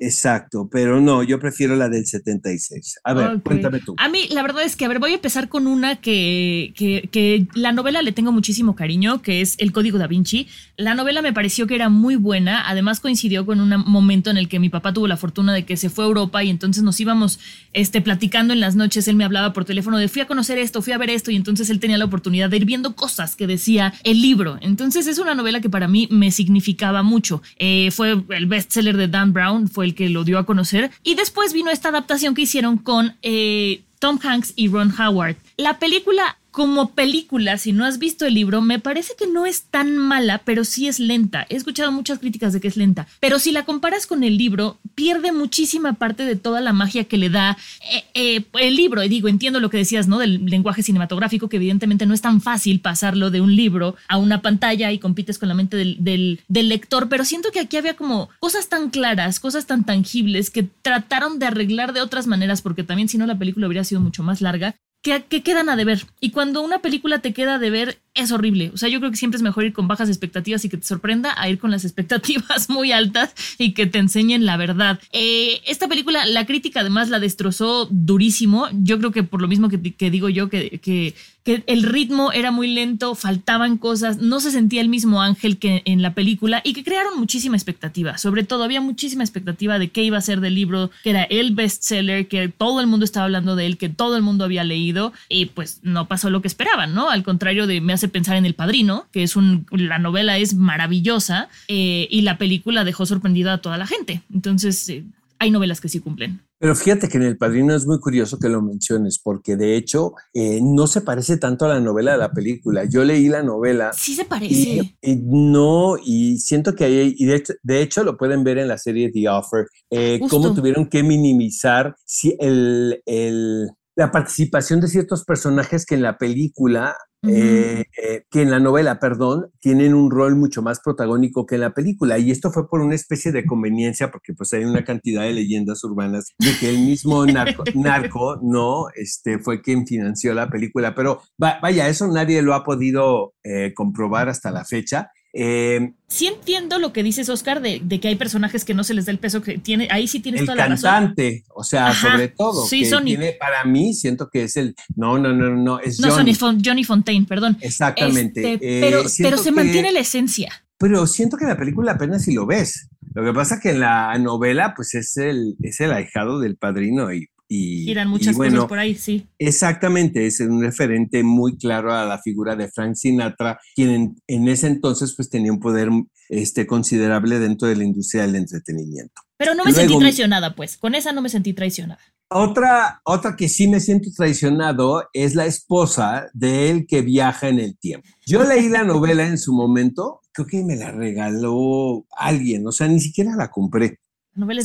Exacto, 0.00 0.68
pero 0.70 1.00
no, 1.00 1.22
yo 1.22 1.38
prefiero 1.38 1.76
la 1.76 1.88
del 1.88 2.04
76. 2.04 2.98
A 3.04 3.14
ver, 3.14 3.42
cuéntame 3.42 3.78
tú. 3.78 3.94
A 3.98 4.08
mí, 4.08 4.26
la 4.30 4.42
verdad 4.42 4.64
es 4.64 4.74
que, 4.74 4.84
a 4.84 4.88
ver, 4.88 4.98
voy 4.98 5.12
a 5.12 5.14
empezar 5.14 5.48
con 5.48 5.68
una 5.68 5.96
que, 5.96 6.72
que, 6.76 7.08
que, 7.12 7.46
la 7.54 7.70
novela 7.70 8.02
le 8.02 8.10
tengo 8.10 8.32
muchísimo 8.32 8.74
cariño, 8.74 9.22
que 9.22 9.40
es 9.40 9.54
El 9.58 9.72
Código 9.72 9.98
da 9.98 10.08
Vinci. 10.08 10.48
La 10.76 10.94
novela 10.94 11.22
me 11.22 11.32
pareció 11.32 11.68
que 11.68 11.76
era 11.76 11.90
muy 11.90 12.16
buena, 12.16 12.68
además 12.68 12.98
coincidió 12.98 13.46
con 13.46 13.60
un 13.60 13.68
momento 13.86 14.30
en 14.30 14.36
el 14.36 14.48
que 14.48 14.58
mi 14.58 14.68
papá 14.68 14.92
tuvo 14.92 15.06
la 15.06 15.16
fortuna 15.16 15.54
de 15.54 15.64
que 15.64 15.76
se 15.76 15.90
fue 15.90 16.04
a 16.04 16.08
Europa 16.08 16.42
y 16.42 16.50
entonces 16.50 16.82
nos 16.82 16.98
íbamos 16.98 17.38
este, 17.72 18.00
platicando 18.00 18.52
en 18.52 18.60
las 18.60 18.74
noches, 18.74 19.06
él 19.06 19.14
me 19.14 19.24
hablaba 19.24 19.52
por 19.52 19.64
teléfono 19.64 19.98
de 19.98 20.08
fui 20.08 20.22
a 20.22 20.26
conocer 20.26 20.58
esto, 20.58 20.82
fui 20.82 20.92
a 20.92 20.98
ver 20.98 21.10
esto 21.10 21.30
y 21.30 21.36
entonces 21.36 21.70
él 21.70 21.78
tenía 21.78 21.98
la 21.98 22.04
oportunidad 22.04 22.50
de 22.50 22.56
ir 22.56 22.64
viendo 22.64 22.96
cosas 22.96 23.36
que 23.36 23.46
decía 23.46 23.94
el 24.02 24.20
libro. 24.20 24.58
Entonces 24.60 25.06
es 25.06 25.18
una 25.18 25.34
novela 25.36 25.60
que 25.60 25.70
para 25.70 25.86
mí 25.86 26.08
me 26.10 26.32
significaba 26.32 27.02
mucho. 27.02 27.42
Eh, 27.58 27.90
fue 27.92 28.22
el 28.30 28.46
bestseller 28.46 28.96
de 28.96 29.08
Dan 29.08 29.32
Brown, 29.32 29.68
fue 29.68 29.84
el 29.84 29.93
que 29.94 30.08
lo 30.08 30.24
dio 30.24 30.38
a 30.38 30.46
conocer. 30.46 30.90
Y 31.02 31.14
después 31.14 31.52
vino 31.52 31.70
esta 31.70 31.88
adaptación 31.88 32.34
que 32.34 32.42
hicieron 32.42 32.78
con 32.78 33.16
eh, 33.22 33.82
Tom 33.98 34.18
Hanks 34.22 34.52
y 34.56 34.68
Ron 34.68 34.92
Howard. 34.98 35.36
La 35.56 35.78
película 35.78 36.38
como 36.54 36.90
película, 36.90 37.58
si 37.58 37.72
no 37.72 37.84
has 37.84 37.98
visto 37.98 38.26
el 38.26 38.34
libro, 38.34 38.62
me 38.62 38.78
parece 38.78 39.14
que 39.18 39.26
no 39.26 39.44
es 39.44 39.62
tan 39.64 39.98
mala, 39.98 40.40
pero 40.44 40.62
sí 40.62 40.86
es 40.86 41.00
lenta. 41.00 41.44
He 41.48 41.56
escuchado 41.56 41.90
muchas 41.90 42.20
críticas 42.20 42.52
de 42.52 42.60
que 42.60 42.68
es 42.68 42.76
lenta, 42.76 43.08
pero 43.18 43.40
si 43.40 43.50
la 43.50 43.64
comparas 43.64 44.06
con 44.06 44.22
el 44.22 44.38
libro, 44.38 44.78
pierde 44.94 45.32
muchísima 45.32 45.94
parte 45.94 46.24
de 46.24 46.36
toda 46.36 46.60
la 46.60 46.72
magia 46.72 47.06
que 47.06 47.18
le 47.18 47.28
da 47.28 47.58
eh, 47.90 48.04
eh, 48.14 48.44
el 48.60 48.76
libro. 48.76 49.02
Y 49.02 49.08
digo, 49.08 49.26
entiendo 49.26 49.58
lo 49.58 49.68
que 49.68 49.78
decías, 49.78 50.06
¿no? 50.06 50.20
Del 50.20 50.46
lenguaje 50.46 50.84
cinematográfico, 50.84 51.48
que 51.48 51.56
evidentemente 51.56 52.06
no 52.06 52.14
es 52.14 52.20
tan 52.20 52.40
fácil 52.40 52.78
pasarlo 52.78 53.32
de 53.32 53.40
un 53.40 53.56
libro 53.56 53.96
a 54.06 54.18
una 54.18 54.40
pantalla 54.40 54.92
y 54.92 55.00
compites 55.00 55.40
con 55.40 55.48
la 55.48 55.56
mente 55.56 55.76
del, 55.76 56.38
lector, 56.48 57.08
pero 57.08 57.24
siento 57.24 57.50
que 57.50 57.58
aquí 57.58 57.78
había 57.78 57.96
como 57.96 58.30
cosas 58.38 58.68
tan 58.68 58.90
claras, 58.90 59.40
cosas 59.40 59.66
tan 59.66 59.84
tangibles 59.84 60.50
que 60.50 60.62
trataron 60.62 61.40
de 61.40 61.46
arreglar 61.46 61.94
de 61.94 62.00
otras 62.00 62.28
maneras, 62.28 62.62
porque 62.62 62.84
también 62.84 63.08
si 63.08 63.18
no 63.18 63.26
la 63.26 63.40
película 63.40 63.66
hubiera 63.66 63.82
sido 63.82 64.00
mucho 64.00 64.22
más 64.22 64.40
larga, 64.40 64.76
que, 65.04 65.42
quedan 65.42 65.68
a 65.68 65.76
deber. 65.76 66.06
Y 66.18 66.30
cuando 66.30 66.62
una 66.62 66.80
película 66.80 67.20
te 67.20 67.32
queda 67.32 67.56
a 67.56 67.58
deber, 67.58 68.00
es 68.14 68.30
horrible. 68.30 68.70
O 68.72 68.76
sea, 68.76 68.88
yo 68.88 69.00
creo 69.00 69.10
que 69.10 69.16
siempre 69.16 69.36
es 69.36 69.42
mejor 69.42 69.64
ir 69.64 69.72
con 69.72 69.88
bajas 69.88 70.08
expectativas 70.08 70.64
y 70.64 70.68
que 70.68 70.76
te 70.76 70.86
sorprenda 70.86 71.34
a 71.36 71.48
ir 71.48 71.58
con 71.58 71.70
las 71.70 71.84
expectativas 71.84 72.70
muy 72.70 72.92
altas 72.92 73.34
y 73.58 73.72
que 73.72 73.86
te 73.86 73.98
enseñen 73.98 74.46
la 74.46 74.56
verdad. 74.56 75.00
Eh, 75.12 75.60
esta 75.66 75.88
película, 75.88 76.24
la 76.26 76.46
crítica 76.46 76.80
además 76.80 77.08
la 77.08 77.18
destrozó 77.18 77.86
durísimo. 77.90 78.68
Yo 78.72 78.98
creo 78.98 79.10
que 79.10 79.24
por 79.24 79.42
lo 79.42 79.48
mismo 79.48 79.68
que, 79.68 80.10
digo 80.10 80.28
yo, 80.28 80.48
que, 80.48 80.80
que, 80.80 81.14
el 81.44 81.82
ritmo 81.82 82.32
era 82.32 82.50
muy 82.50 82.68
lento, 82.68 83.14
faltaban 83.14 83.76
cosas, 83.76 84.16
no 84.16 84.40
se 84.40 84.50
sentía 84.50 84.80
el 84.80 84.88
mismo 84.88 85.20
ángel 85.20 85.58
que 85.58 85.82
en 85.84 86.00
la 86.00 86.14
película 86.14 86.62
y 86.64 86.72
que 86.72 86.82
crearon 86.82 87.18
muchísima 87.18 87.54
expectativa. 87.54 88.16
Sobre 88.16 88.44
todo, 88.44 88.64
había 88.64 88.80
muchísima 88.80 89.24
expectativa 89.24 89.78
de 89.78 89.90
qué 89.90 90.02
iba 90.02 90.16
a 90.16 90.22
ser 90.22 90.40
del 90.40 90.54
libro, 90.54 90.90
que 91.02 91.10
era 91.10 91.24
el 91.24 91.54
bestseller, 91.54 92.28
que 92.28 92.48
todo 92.48 92.80
el 92.80 92.86
mundo 92.86 93.04
estaba 93.04 93.24
hablando 93.24 93.56
de 93.56 93.66
él, 93.66 93.76
que 93.76 93.90
todo 93.90 94.16
el 94.16 94.22
mundo 94.22 94.44
había 94.44 94.64
leído 94.64 95.12
y 95.28 95.46
pues 95.46 95.80
no 95.82 96.08
pasó 96.08 96.30
lo 96.30 96.40
que 96.40 96.48
esperaban, 96.48 96.94
¿no? 96.94 97.10
Al 97.10 97.22
contrario 97.22 97.66
de 97.66 97.82
me 97.82 97.92
hace 97.92 98.03
hace 98.04 98.08
pensar 98.08 98.36
en 98.36 98.44
El 98.44 98.54
Padrino, 98.54 99.06
que 99.12 99.22
es 99.22 99.34
un, 99.34 99.66
la 99.70 99.98
novela 99.98 100.36
es 100.36 100.54
maravillosa 100.54 101.48
eh, 101.68 102.06
y 102.10 102.22
la 102.22 102.36
película 102.36 102.84
dejó 102.84 103.06
sorprendida 103.06 103.54
a 103.54 103.58
toda 103.62 103.78
la 103.78 103.86
gente. 103.86 104.22
Entonces, 104.32 104.86
eh, 104.90 105.04
hay 105.38 105.50
novelas 105.50 105.80
que 105.80 105.88
sí 105.88 106.00
cumplen. 106.00 106.42
Pero 106.58 106.74
fíjate 106.74 107.08
que 107.08 107.16
en 107.16 107.24
El 107.24 107.36
Padrino 107.36 107.74
es 107.74 107.86
muy 107.86 107.98
curioso 108.00 108.38
que 108.38 108.48
lo 108.48 108.62
menciones, 108.62 109.18
porque 109.22 109.56
de 109.56 109.76
hecho 109.76 110.12
eh, 110.32 110.60
no 110.62 110.86
se 110.86 111.00
parece 111.00 111.36
tanto 111.36 111.64
a 111.64 111.68
la 111.68 111.80
novela 111.80 112.12
de 112.12 112.18
la 112.18 112.32
película. 112.32 112.84
Yo 112.84 113.04
leí 113.04 113.28
la 113.28 113.42
novela. 113.42 113.92
Sí 113.94 114.14
se 114.14 114.24
parece. 114.24 114.96
Y, 115.02 115.16
no, 115.16 115.96
y 116.02 116.38
siento 116.38 116.74
que 116.74 116.84
hay, 116.84 117.14
y 117.18 117.26
de 117.26 117.82
hecho, 117.82 118.04
lo 118.04 118.16
pueden 118.16 118.44
ver 118.44 118.58
en 118.58 118.68
la 118.68 118.78
serie 118.78 119.10
The 119.10 119.28
Offer, 119.28 119.66
eh, 119.90 120.20
cómo 120.28 120.54
tuvieron 120.54 120.86
que 120.86 121.02
minimizar 121.02 121.96
si 122.04 122.36
el, 122.38 123.02
el, 123.06 123.68
la 123.96 124.10
participación 124.10 124.80
de 124.80 124.88
ciertos 124.88 125.24
personajes 125.24 125.86
que 125.86 125.94
en 125.94 126.02
la 126.02 126.18
película 126.18 126.96
eh, 127.26 127.84
eh, 127.96 128.24
que 128.30 128.42
en 128.42 128.50
la 128.50 128.60
novela, 128.60 128.98
perdón, 128.98 129.50
tienen 129.60 129.94
un 129.94 130.10
rol 130.10 130.36
mucho 130.36 130.62
más 130.62 130.80
protagónico 130.80 131.46
que 131.46 131.54
en 131.54 131.62
la 131.62 131.72
película. 131.72 132.18
Y 132.18 132.30
esto 132.30 132.50
fue 132.50 132.68
por 132.68 132.80
una 132.80 132.94
especie 132.94 133.32
de 133.32 133.46
conveniencia, 133.46 134.10
porque 134.10 134.34
pues 134.34 134.52
hay 134.52 134.64
una 134.64 134.84
cantidad 134.84 135.22
de 135.22 135.32
leyendas 135.32 135.82
urbanas 135.84 136.34
de 136.38 136.52
que 136.58 136.68
el 136.68 136.78
mismo 136.80 137.24
narco, 137.26 137.64
narco 137.74 138.38
no, 138.42 138.86
este, 138.94 139.38
fue 139.38 139.62
quien 139.62 139.86
financió 139.86 140.34
la 140.34 140.50
película. 140.50 140.94
Pero 140.94 141.22
vaya, 141.38 141.88
eso 141.88 142.06
nadie 142.08 142.42
lo 142.42 142.54
ha 142.54 142.64
podido 142.64 143.34
eh, 143.42 143.72
comprobar 143.74 144.28
hasta 144.28 144.50
la 144.50 144.64
fecha. 144.64 145.10
Eh, 145.36 145.92
sí 146.06 146.28
entiendo 146.28 146.78
lo 146.78 146.92
que 146.92 147.02
dices, 147.02 147.28
Oscar, 147.28 147.60
de, 147.60 147.80
que 148.00 148.08
hay 148.08 148.14
personajes 148.14 148.64
que 148.64 148.72
no 148.72 148.84
se 148.84 148.94
les 148.94 149.06
da 149.06 149.12
el 149.12 149.18
peso 149.18 149.42
que 149.42 149.58
tiene. 149.58 149.88
Ahí 149.90 150.06
sí 150.06 150.20
tienes 150.20 150.42
toda 150.42 150.54
la 150.54 150.68
razón. 150.68 150.88
El 150.88 151.00
cantante, 151.00 151.44
o 151.52 151.64
sea, 151.64 151.92
sobre 151.92 152.28
todo. 152.28 152.64
Sí, 152.66 152.88
Tiene, 153.04 153.32
para 153.32 153.64
mí, 153.64 153.94
siento 153.94 154.28
que 154.30 154.44
es 154.44 154.56
el. 154.56 154.76
No, 154.94 155.18
no, 155.18 155.32
no, 155.32 155.50
no. 155.50 155.80
Es 155.80 155.98
no, 155.98 156.10
Johnny. 156.10 156.34
Johnny 156.64 156.84
Fontaine, 156.84 157.26
perdón. 157.26 157.58
Exactamente. 157.60 158.54
Este, 158.54 158.80
pero, 158.80 159.00
eh, 159.00 159.10
pero 159.18 159.36
se 159.36 159.50
mantiene 159.50 159.90
la 159.90 160.00
esencia. 160.00 160.64
Pero 160.78 161.06
siento 161.06 161.36
que 161.36 161.46
la 161.46 161.56
película 161.56 161.92
apenas 161.92 162.22
si 162.22 162.32
lo 162.32 162.46
ves. 162.46 162.88
Lo 163.14 163.24
que 163.24 163.32
pasa 163.32 163.58
que 163.60 163.70
en 163.70 163.80
la 163.80 164.16
novela, 164.18 164.74
pues 164.74 164.94
es 164.94 165.16
el, 165.16 165.56
es 165.62 165.80
el 165.80 165.92
ahijado 165.92 166.38
del 166.38 166.56
padrino 166.56 167.12
y 167.12 167.28
y, 167.48 167.84
Giran 167.84 168.08
muchas 168.08 168.36
cosas 168.36 168.64
por 168.66 168.78
ahí, 168.78 168.94
sí. 168.94 169.26
Exactamente, 169.38 170.26
es 170.26 170.40
un 170.40 170.62
referente 170.62 171.22
muy 171.22 171.56
claro 171.56 171.92
a 171.92 172.04
la 172.04 172.18
figura 172.18 172.56
de 172.56 172.68
Frank 172.68 172.94
Sinatra, 172.94 173.58
quien 173.74 174.16
en, 174.26 174.48
ese 174.48 174.66
entonces 174.66 175.14
pues 175.14 175.28
tenía 175.28 175.52
un 175.52 175.60
poder 175.60 175.90
este, 176.28 176.66
considerable 176.66 177.38
dentro 177.38 177.68
de 177.68 177.76
la 177.76 177.84
industria 177.84 178.22
del 178.22 178.36
entretenimiento. 178.36 179.22
Pero 179.36 179.54
no 179.54 179.64
me 179.64 179.72
sentí 179.72 179.98
traicionada, 179.98 180.54
pues, 180.54 180.76
con 180.76 180.94
esa 180.94 181.12
no 181.12 181.20
me 181.20 181.28
sentí 181.28 181.52
traicionada. 181.52 182.00
Otra, 182.30 183.00
otra 183.04 183.36
que 183.36 183.48
sí 183.48 183.68
me 183.68 183.80
siento 183.80 184.08
traicionado 184.16 185.08
es 185.12 185.34
la 185.34 185.46
esposa 185.46 186.30
de 186.32 186.70
él 186.70 186.86
que 186.88 187.02
viaja 187.02 187.48
en 187.48 187.60
el 187.60 187.78
tiempo. 187.78 188.08
Yo 188.26 188.42
leí 188.42 188.68
la 188.68 188.82
novela 188.82 189.26
en 189.26 189.38
su 189.38 189.52
momento, 189.52 190.20
creo 190.32 190.46
que 190.46 190.64
me 190.64 190.76
la 190.76 190.90
regaló 190.90 192.06
alguien, 192.16 192.66
o 192.66 192.72
sea, 192.72 192.88
ni 192.88 193.00
siquiera 193.00 193.36
la 193.36 193.50
compré. 193.50 194.00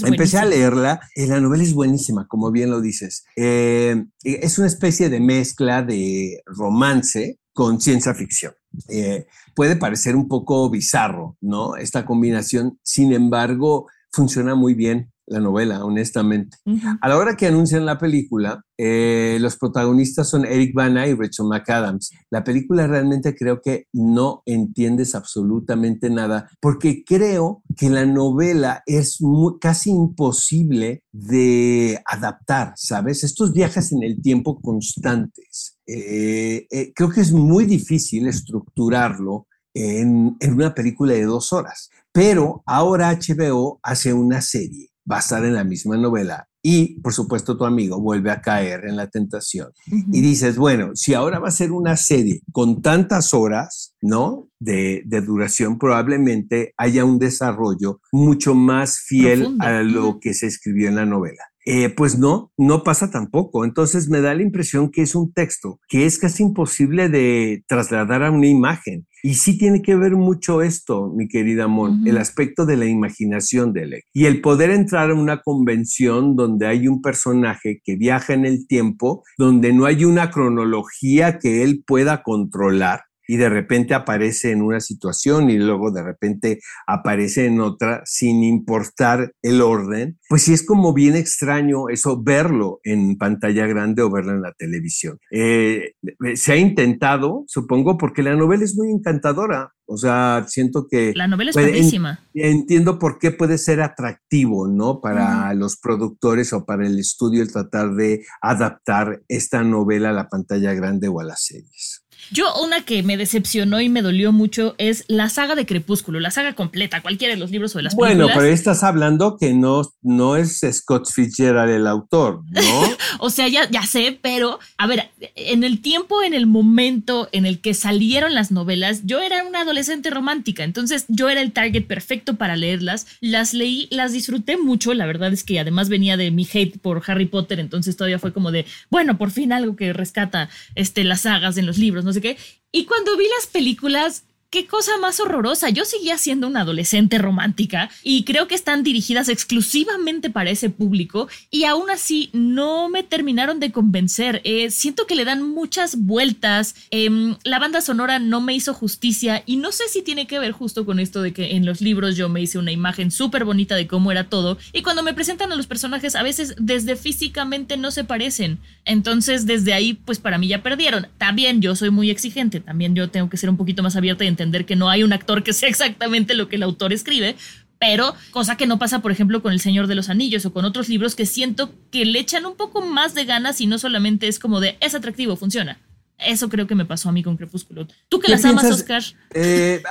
Empecé 0.04 0.38
a 0.40 0.46
leerla, 0.46 1.00
y 1.16 1.28
la 1.28 1.40
novela 1.40 1.64
es 1.64 1.74
buenísima, 1.74 2.28
como 2.28 2.52
bien 2.52 2.70
lo 2.70 2.82
dices. 2.82 3.26
Eh, 3.36 4.04
es 4.24 4.58
una 4.58 4.68
especie 4.68 5.10
de 5.10 5.20
mezcla 5.20 5.84
de 5.84 6.42
romance 6.46 7.40
con 7.54 7.80
ciencia 7.80 8.14
ficción. 8.14 8.54
Eh, 8.88 9.28
puede 9.56 9.76
parecer 9.76 10.16
un 10.16 10.28
poco 10.28 10.70
bizarro, 10.70 11.38
¿no? 11.42 11.76
Esta 11.76 12.06
combinación, 12.06 12.80
sin 12.84 13.14
embargo, 13.14 13.88
funciona 14.12 14.56
muy 14.56 14.74
bien 14.74 15.12
la 15.30 15.40
novela, 15.40 15.86
honestamente. 15.86 16.58
A 17.02 17.08
la 17.08 17.18
hora 17.18 17.38
que 17.38 17.48
anuncian 17.48 17.86
la 17.86 17.98
película, 17.98 18.64
eh, 18.78 19.38
los 19.40 19.58
protagonistas 19.58 20.30
son 20.30 20.46
Eric 20.46 20.74
Bana 20.74 21.08
y 21.08 21.14
Rachel 21.14 21.46
McAdams. 21.48 22.12
La 22.30 22.44
película 22.44 22.88
realmente 22.88 23.36
creo 23.36 23.62
que 23.62 23.86
no 23.94 24.42
entiendes 24.46 25.16
absolutamente 25.16 26.10
nada, 26.10 26.50
porque 26.60 27.04
creo 27.06 27.64
que 27.78 27.90
la 27.90 28.06
novela 28.06 28.84
es 28.86 29.20
casi 29.62 29.92
imposible 29.92 31.04
de 31.12 32.02
adaptar, 32.06 32.74
¿sabes? 32.76 33.24
Estos 33.24 33.54
viajes 33.54 33.92
en 33.92 34.04
el 34.04 34.22
tiempo 34.22 34.60
constantes. 34.60 35.78
Eh, 35.86 36.68
eh, 36.72 36.92
creo 36.96 37.10
que 37.10 37.22
es 37.22 37.32
muy 37.32 37.66
difícil 37.66 38.28
estructurarlo 38.28 39.48
en, 39.74 40.36
en 40.40 40.54
una 40.54 40.74
película 40.74 41.14
de 41.14 41.26
dos 41.26 41.54
horas. 41.54 41.90
Pero 42.12 42.64
ahora 42.66 43.12
HBO 43.14 43.80
hace 43.84 44.14
una 44.14 44.42
serie 44.42 44.90
basada 45.10 45.48
en 45.48 45.56
la 45.56 45.64
misma 45.64 45.98
novela. 45.98 46.48
Y, 46.62 47.00
por 47.02 47.14
supuesto, 47.14 47.58
tu 47.58 47.66
amigo 47.66 48.00
vuelve 48.00 48.30
a 48.30 48.42
caer 48.42 48.86
en 48.86 48.96
la 48.96 49.08
tentación. 49.08 49.72
Y 49.88 50.22
dices, 50.22 50.56
bueno, 50.56 50.92
si 50.94 51.16
ahora 51.16 51.40
va 51.40 51.48
a 51.48 51.52
ser 51.52 51.72
una 51.72 51.98
serie 51.98 52.42
con 52.52 52.84
tantas 52.84 53.34
horas, 53.34 53.96
¿no? 54.02 54.50
De, 54.60 55.02
duración, 55.26 55.80
probablemente 55.80 56.74
haya 56.78 57.06
un 57.06 57.18
desarrollo 57.18 58.02
mucho 58.12 58.54
más 58.54 59.00
fiel 59.00 59.56
a 59.60 59.82
lo 59.82 60.20
que 60.20 60.36
se 60.36 60.46
escribió 60.46 60.90
en 60.90 60.98
la 60.98 61.06
novela. 61.06 61.44
Eh, 61.66 61.90
pues 61.90 62.18
no, 62.18 62.52
no 62.58 62.84
pasa 62.84 63.12
tampoco. 63.12 63.66
Entonces 63.66 64.10
me 64.10 64.22
da 64.22 64.34
la 64.34 64.42
impresión 64.42 64.90
que 64.92 65.02
es 65.02 65.16
un 65.16 65.34
texto 65.34 65.80
que 65.88 66.06
es 66.06 66.18
casi 66.18 66.44
imposible 66.44 67.10
de 67.10 67.64
trasladar 67.68 68.24
a 68.24 68.32
una 68.32 68.48
imagen. 68.48 69.06
Y 69.22 69.34
sí 69.34 69.58
tiene 69.58 69.82
que 69.82 69.96
ver 69.96 70.16
mucho 70.16 70.62
esto, 70.62 71.12
mi 71.14 71.28
querida 71.28 71.68
Mon, 71.68 72.08
el 72.08 72.18
aspecto 72.18 72.66
de 72.66 72.78
la 72.78 72.86
imaginación 72.86 73.74
de 73.74 73.84
él. 73.84 74.04
Y 74.14 74.26
el 74.26 74.40
poder 74.40 74.70
entrar 74.70 75.12
a 75.12 75.16
una 75.16 75.42
convención 75.42 76.38
donde 76.38 76.68
hay 76.68 76.88
un 76.88 77.02
personaje 77.02 77.82
que 77.84 77.98
viaja 77.98 78.34
en 78.34 78.46
el 78.46 78.66
tiempo, 78.66 79.24
donde 79.38 79.74
no 79.74 79.86
hay 79.86 80.06
una 80.06 80.32
cronología 80.32 81.38
que 81.38 81.64
él 81.64 81.84
pueda 81.86 82.24
controlar 82.24 83.02
y 83.30 83.38
de 83.38 83.48
repente 83.48 83.94
aparece 83.94 84.50
en 84.50 84.64
una 84.64 84.80
situación 84.80 85.52
y 85.52 85.60
luego 85.60 85.92
de 85.92 86.02
repente 86.02 86.62
aparece 86.88 87.46
en 87.46 87.62
otra 87.62 88.02
sin 88.04 88.44
importar 88.44 89.34
el 89.44 89.62
orden, 89.62 90.18
pues 90.28 90.42
sí 90.42 90.54
es 90.54 90.66
como 90.66 90.94
bien 90.94 91.16
extraño 91.16 91.90
eso 91.90 92.20
verlo 92.20 92.80
en 92.84 93.20
pantalla 93.20 93.68
grande 93.68 94.02
o 94.02 94.10
verlo 94.10 94.32
en 94.32 94.42
la 94.42 94.54
televisión. 94.54 95.20
Eh, 95.30 95.94
se 96.34 96.54
ha 96.54 96.58
intentado, 96.58 97.44
supongo, 97.46 98.00
porque 98.00 98.24
la 98.24 98.36
novela 98.36 98.64
es 98.64 98.76
muy 98.76 98.90
encantadora. 98.90 99.74
O 99.86 99.98
sea, 99.98 100.46
siento 100.48 100.88
que... 100.90 101.14
La 101.16 101.28
novela 101.28 101.52
es 101.52 101.56
buenísima. 101.56 102.20
entiendo 102.34 102.98
por 102.98 103.20
qué 103.20 103.30
puede 103.30 103.60
ser 103.60 103.82
atractivo, 103.82 104.68
¿no? 104.68 105.02
Para 105.02 105.54
los 105.54 105.78
productores 105.78 106.52
o 106.54 106.66
para 106.66 106.88
el 106.88 106.98
estudio 106.98 107.44
el 107.44 107.52
tratar 107.52 107.94
de 107.94 108.26
adaptar 108.42 109.22
esta 109.28 109.64
novela 109.64 110.10
a 110.10 110.14
la 110.14 110.30
pantalla 110.30 110.74
grande 110.74 111.08
o 111.08 111.20
a 111.20 111.24
las 111.24 111.44
series. 111.44 112.06
Yo 112.32 112.54
una 112.62 112.82
que 112.82 113.04
me 113.04 113.18
decepcionó 113.18 113.82
y 113.82 113.90
me 113.90 114.02
dolió 114.02 114.32
mucho 114.32 114.76
es 114.78 115.04
la 115.08 115.30
saga 115.30 115.56
de 115.56 115.66
Crepúsculo, 115.66 116.20
la 116.20 116.32
saga 116.32 116.54
completa, 116.54 117.02
cualquiera 117.02 117.34
de 117.34 117.40
los 117.40 117.52
libros 117.52 117.74
o 117.76 117.80
de 117.80 117.84
las 117.84 117.96
bueno, 117.96 118.26
Bueno, 118.26 118.40
pero 118.40 118.54
estás 118.54 118.84
hablando 118.84 119.38
que 119.38 119.54
no, 119.54 119.82
no 120.02 120.36
es 120.36 120.62
Scott 120.72 121.10
Fitzgerald 121.12 121.72
el 121.72 121.88
autor, 121.88 122.44
¿no? 122.50 122.62
o 123.20 123.30
sea, 123.30 123.48
ya, 123.48 123.70
ya 123.70 123.84
sé, 123.84 124.18
pero 124.22 124.60
a 124.78 124.88
ver, 124.88 125.10
en 125.36 125.64
el 125.64 125.82
tiempo, 125.82 126.22
en 126.24 126.34
el 126.34 126.46
momento 126.46 127.30
en 127.32 127.46
el 127.46 127.60
que 127.60 127.74
salieron 127.74 128.34
las 128.34 128.52
novelas, 128.52 129.02
yo 129.06 129.20
era 129.20 129.44
una 129.44 129.62
adolescente 129.62 130.10
romántica, 130.10 130.64
entonces 130.64 131.06
yo 131.08 131.30
era 131.30 131.42
el 131.42 131.52
target 131.52 131.86
perfecto 131.86 132.36
para 132.36 132.56
leerlas. 132.56 133.08
Las 133.22 133.54
leí, 133.54 133.88
las 133.92 134.12
disfruté 134.12 134.58
mucho, 134.58 134.94
la 134.94 135.06
verdad 135.06 135.34
es 135.34 135.44
que 135.44 135.60
además 135.60 135.90
venía 135.90 136.18
de 136.18 136.32
mi 136.32 136.48
hate 136.52 136.80
por 136.80 137.02
Harry 137.08 137.26
Potter, 137.26 137.60
entonces 137.60 137.98
todavía 137.98 138.20
fue 138.20 138.34
como 138.34 138.52
de, 138.52 138.66
bueno, 138.90 139.18
por 139.18 139.32
fin 139.32 139.52
algo 139.52 139.76
que 139.76 139.94
rescata 139.94 140.50
este, 140.76 141.04
las 141.04 141.22
sagas 141.22 141.58
en 141.58 141.66
los 141.66 141.78
libros, 141.78 142.04
no 142.04 142.09
sé 142.14 142.22
qué. 142.22 142.38
Y 142.72 142.86
cuando 142.86 143.18
vi 143.18 143.28
las 143.38 143.48
películas, 143.48 144.24
qué 144.50 144.66
cosa 144.66 144.98
más 145.00 145.20
horrorosa. 145.20 145.70
Yo 145.70 145.86
seguía 145.86 146.18
siendo 146.18 146.48
una 146.48 146.62
adolescente 146.62 147.18
romántica 147.18 147.90
y 148.04 148.24
creo 148.24 148.48
que 148.48 148.56
están 148.56 148.84
dirigidas 148.84 149.30
exclusivamente 149.30 150.30
para 150.30 150.50
ese 150.50 150.70
público 150.70 151.28
y 151.52 151.66
aún 151.66 151.90
así 151.90 152.30
no 152.34 152.90
me 152.90 153.04
terminaron 153.04 153.60
de 153.60 153.72
convencer. 153.72 154.42
Eh, 154.44 154.72
siento 154.72 155.06
que 155.06 155.16
le 155.16 155.26
dan 155.26 155.48
muchas 155.48 155.98
vueltas. 156.00 156.76
Em, 156.90 157.36
la 157.44 157.60
banda 157.60 157.82
sonora 157.82 158.20
no 158.20 158.42
me 158.42 158.56
hizo 158.56 158.74
justicia 158.74 159.44
y 159.46 159.58
no 159.58 159.72
sé 159.72 159.84
si 159.90 160.02
tiene 160.02 160.26
que 160.26 160.40
ver 160.40 160.52
justo 160.52 160.86
con 160.86 161.00
esto 161.00 161.22
de 161.22 161.32
que 161.32 161.56
en 161.56 161.66
los 161.66 161.82
libros 161.82 162.16
yo 162.18 162.28
me 162.28 162.42
hice 162.42 162.58
una 162.58 162.72
imagen 162.72 163.12
súper 163.12 163.46
bonita 163.46 163.76
de 163.76 163.88
cómo 163.88 164.12
era 164.12 164.30
todo 164.30 164.58
y 164.74 164.82
cuando 164.82 165.04
me 165.04 165.14
presentan 165.14 165.52
a 165.52 165.56
los 165.56 165.68
personajes 165.68 166.16
a 166.16 166.24
veces 166.24 166.56
desde 166.58 166.96
físicamente 166.96 167.78
no 167.78 167.92
se 167.92 168.04
parecen. 168.04 168.58
Entonces 168.86 169.46
desde 169.46 169.74
ahí 169.74 169.94
pues 169.94 170.18
para 170.18 170.40
mí 170.40 170.48
ya 170.48 170.64
perdieron. 170.64 171.08
También 171.20 171.62
yo 171.62 171.76
soy 171.76 171.92
muy 171.92 172.10
exigente, 172.10 172.60
también 172.60 172.96
yo 172.96 173.10
tengo 173.10 173.30
que 173.30 173.38
ser 173.38 173.52
un 173.52 173.58
poquito 173.58 173.84
más 173.84 173.96
abierta 173.96 174.24
y 174.24 174.39
entender 174.40 174.66
que 174.66 174.76
no 174.76 174.90
hay 174.90 175.04
un 175.04 175.14
actor 175.14 175.44
que 175.44 175.54
sea 175.54 175.70
exactamente 175.70 176.34
lo 176.34 176.48
que 176.48 176.56
el 176.56 176.64
autor 176.64 176.94
escribe, 176.94 177.36
pero 177.80 178.16
cosa 178.32 178.58
que 178.58 178.68
no 178.68 178.80
pasa, 178.80 179.02
por 179.02 179.12
ejemplo, 179.12 179.42
con 179.42 179.54
El 179.54 179.60
Señor 179.60 179.88
de 179.88 179.96
los 179.96 180.10
Anillos 180.10 180.46
o 180.46 180.54
con 180.54 180.66
otros 180.66 180.90
libros 180.90 181.16
que 181.16 181.26
siento 181.26 181.74
que 181.92 182.06
le 182.06 182.20
echan 182.20 182.46
un 182.46 182.56
poco 182.56 182.82
más 182.82 183.14
de 183.14 183.26
ganas 183.26 183.62
y 183.62 183.68
no 183.68 183.78
solamente 183.80 184.28
es 184.28 184.40
como 184.40 184.60
de 184.60 184.78
es 184.82 184.96
atractivo, 184.96 185.36
funciona. 185.36 185.80
Eso 186.18 186.50
creo 186.50 186.68
que 186.68 186.76
me 186.76 186.86
pasó 186.86 187.10
a 187.10 187.12
mí 187.14 187.24
con 187.24 187.38
Crepúsculo. 187.38 187.88
¿Tú 188.10 188.20
que 188.20 188.30
las 188.30 188.44
amas, 188.44 188.66
Oscar? 188.66 189.02
Eh, 189.34 189.82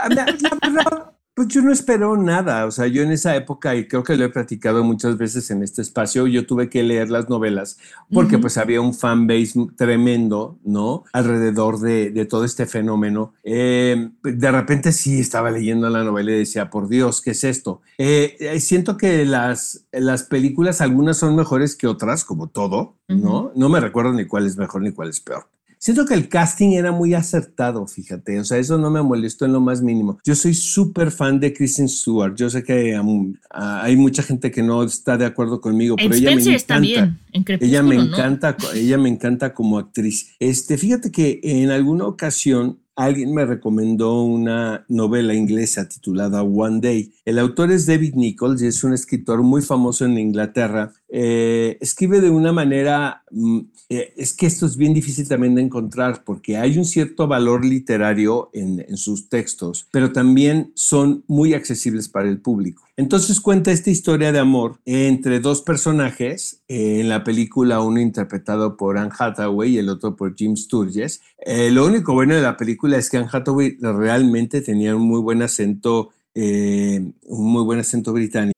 Pues 1.38 1.46
yo 1.46 1.62
no 1.62 1.70
espero 1.70 2.16
nada, 2.16 2.66
o 2.66 2.72
sea, 2.72 2.88
yo 2.88 3.04
en 3.04 3.12
esa 3.12 3.36
época, 3.36 3.76
y 3.76 3.86
creo 3.86 4.02
que 4.02 4.16
lo 4.16 4.24
he 4.24 4.28
platicado 4.28 4.82
muchas 4.82 5.16
veces 5.16 5.52
en 5.52 5.62
este 5.62 5.82
espacio, 5.82 6.26
yo 6.26 6.44
tuve 6.46 6.68
que 6.68 6.82
leer 6.82 7.10
las 7.10 7.28
novelas 7.28 7.78
porque 8.12 8.38
pues 8.38 8.58
había 8.58 8.80
un 8.80 8.92
fanbase 8.92 9.68
tremendo, 9.76 10.58
¿no? 10.64 11.04
Alrededor 11.12 11.78
de, 11.78 12.26
todo 12.28 12.44
este 12.44 12.66
fenómeno. 12.66 13.34
Eh, 13.44 14.10
de 14.24 14.50
repente 14.50 14.90
sí 14.90 15.20
estaba 15.20 15.52
leyendo 15.52 15.88
la 15.90 16.02
novela 16.02 16.32
y 16.32 16.38
decía, 16.40 16.70
por 16.70 16.88
Dios, 16.88 17.22
¿qué 17.22 17.30
es 17.30 17.44
esto? 17.44 17.82
Eh, 17.98 18.36
eh, 18.40 18.58
siento 18.58 18.96
que 18.96 19.24
las, 19.24 19.86
las 19.92 20.24
películas, 20.24 20.80
algunas 20.80 21.18
son 21.18 21.36
mejores 21.36 21.76
que 21.76 21.86
otras, 21.86 22.24
como 22.24 22.48
todo, 22.48 22.96
¿no? 23.06 23.52
No 23.54 23.68
me 23.68 23.78
recuerdo 23.78 24.12
ni 24.12 24.24
cuál 24.24 24.44
es 24.44 24.56
mejor 24.56 24.82
ni 24.82 24.90
cuál 24.90 25.10
es 25.10 25.20
peor. 25.20 25.46
Siento 25.78 26.04
que 26.04 26.14
el 26.14 26.28
casting 26.28 26.70
era 26.72 26.92
muy 26.92 27.14
acertado, 27.14 27.86
fíjate, 27.86 28.40
o 28.40 28.44
sea, 28.44 28.58
eso 28.58 28.78
no 28.78 28.90
me 28.90 29.02
molestó 29.02 29.44
en 29.44 29.52
lo 29.52 29.60
más 29.60 29.80
mínimo. 29.80 30.18
Yo 30.24 30.34
soy 30.34 30.54
súper 30.54 31.10
fan 31.10 31.38
de 31.38 31.52
Kristen 31.52 31.88
Stewart, 31.88 32.34
yo 32.34 32.50
sé 32.50 32.64
que 32.64 32.98
hay 33.50 33.96
mucha 33.96 34.22
gente 34.22 34.50
que 34.50 34.62
no 34.62 34.82
está 34.82 35.16
de 35.16 35.26
acuerdo 35.26 35.60
conmigo, 35.60 35.96
pero 35.96 36.14
ella 36.14 36.34
me 36.34 36.42
encanta. 36.42 36.80
bien, 36.80 37.18
ella 37.60 37.82
me 37.82 37.94
encanta, 37.96 38.56
ella 38.74 38.98
me 38.98 39.08
encanta 39.08 39.54
como 39.54 39.78
actriz. 39.78 40.34
Este, 40.38 40.76
fíjate 40.76 41.12
que 41.12 41.40
en 41.42 41.70
alguna 41.70 42.06
ocasión 42.06 42.78
alguien 42.98 43.32
me 43.32 43.46
recomendó 43.46 44.24
una 44.24 44.84
novela 44.88 45.32
inglesa 45.32 45.88
titulada 45.88 46.42
One 46.42 46.80
Day. 46.80 47.12
El 47.24 47.38
autor 47.38 47.70
es 47.70 47.86
David 47.86 48.14
Nichols 48.16 48.60
y 48.60 48.66
es 48.66 48.82
un 48.82 48.92
escritor 48.92 49.44
muy 49.44 49.62
famoso 49.62 50.04
en 50.04 50.18
Inglaterra. 50.18 50.92
Eh, 51.10 51.78
escribe 51.80 52.20
de 52.20 52.28
una 52.28 52.52
manera, 52.52 53.22
mm, 53.30 53.60
eh, 53.88 54.12
es 54.16 54.34
que 54.34 54.46
esto 54.46 54.66
es 54.66 54.76
bien 54.76 54.92
difícil 54.92 55.26
también 55.26 55.54
de 55.54 55.62
encontrar 55.62 56.22
porque 56.22 56.58
hay 56.58 56.76
un 56.76 56.84
cierto 56.84 57.26
valor 57.26 57.64
literario 57.64 58.50
en, 58.52 58.78
sus 58.96 59.28
textos, 59.28 59.86
pero 59.90 60.12
también 60.12 60.72
son 60.74 61.24
muy 61.26 61.54
accesibles 61.54 62.08
para 62.08 62.28
el 62.28 62.40
público. 62.40 62.84
Entonces 62.96 63.40
cuenta 63.40 63.70
esta 63.70 63.90
historia 63.90 64.32
de 64.32 64.38
amor 64.38 64.80
entre 64.84 65.40
dos 65.40 65.62
personajes, 65.62 66.62
eh, 66.68 67.00
en 67.00 67.08
la 67.08 67.24
película 67.24 67.80
uno 67.80 68.00
interpretado 68.00 68.76
por 68.76 68.98
Anne 68.98 69.12
Hathaway 69.18 69.74
y 69.74 69.78
el 69.78 69.88
otro 69.88 70.16
por 70.16 70.34
Jim 70.36 70.56
Sturges. 70.56 71.20
Lo 71.46 71.86
único 71.86 72.12
bueno 72.12 72.34
de 72.34 72.42
la 72.42 72.56
película 72.56 72.98
es 72.98 73.08
que 73.08 73.16
Anne 73.16 73.28
Hathaway 73.32 73.78
realmente 73.80 74.60
tenía 74.60 74.94
un 74.94 75.02
muy 75.02 75.20
buen 75.20 75.42
acento, 75.42 76.10
un 76.34 77.14
muy 77.28 77.64
buen 77.64 77.78
acento 77.78 78.12
británico. 78.12 78.57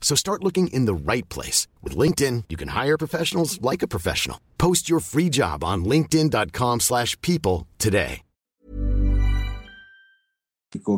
So 0.00 0.16
start 0.16 0.42
looking 0.42 0.66
in 0.72 0.86
the 0.86 1.12
right 1.12 1.28
place. 1.28 1.68
With 1.84 1.96
LinkedIn, 1.96 2.44
you 2.48 2.56
can 2.56 2.70
hire 2.70 2.98
professionals 2.98 3.62
like 3.62 3.84
a 3.84 3.88
professional. 3.88 4.38
Post 4.58 4.90
your 4.90 4.98
free 4.98 5.28
job 5.28 5.62
on 5.62 5.84
linkedin.com 5.84 6.80
slash 6.80 7.16
people 7.20 7.68
today. 7.78 8.22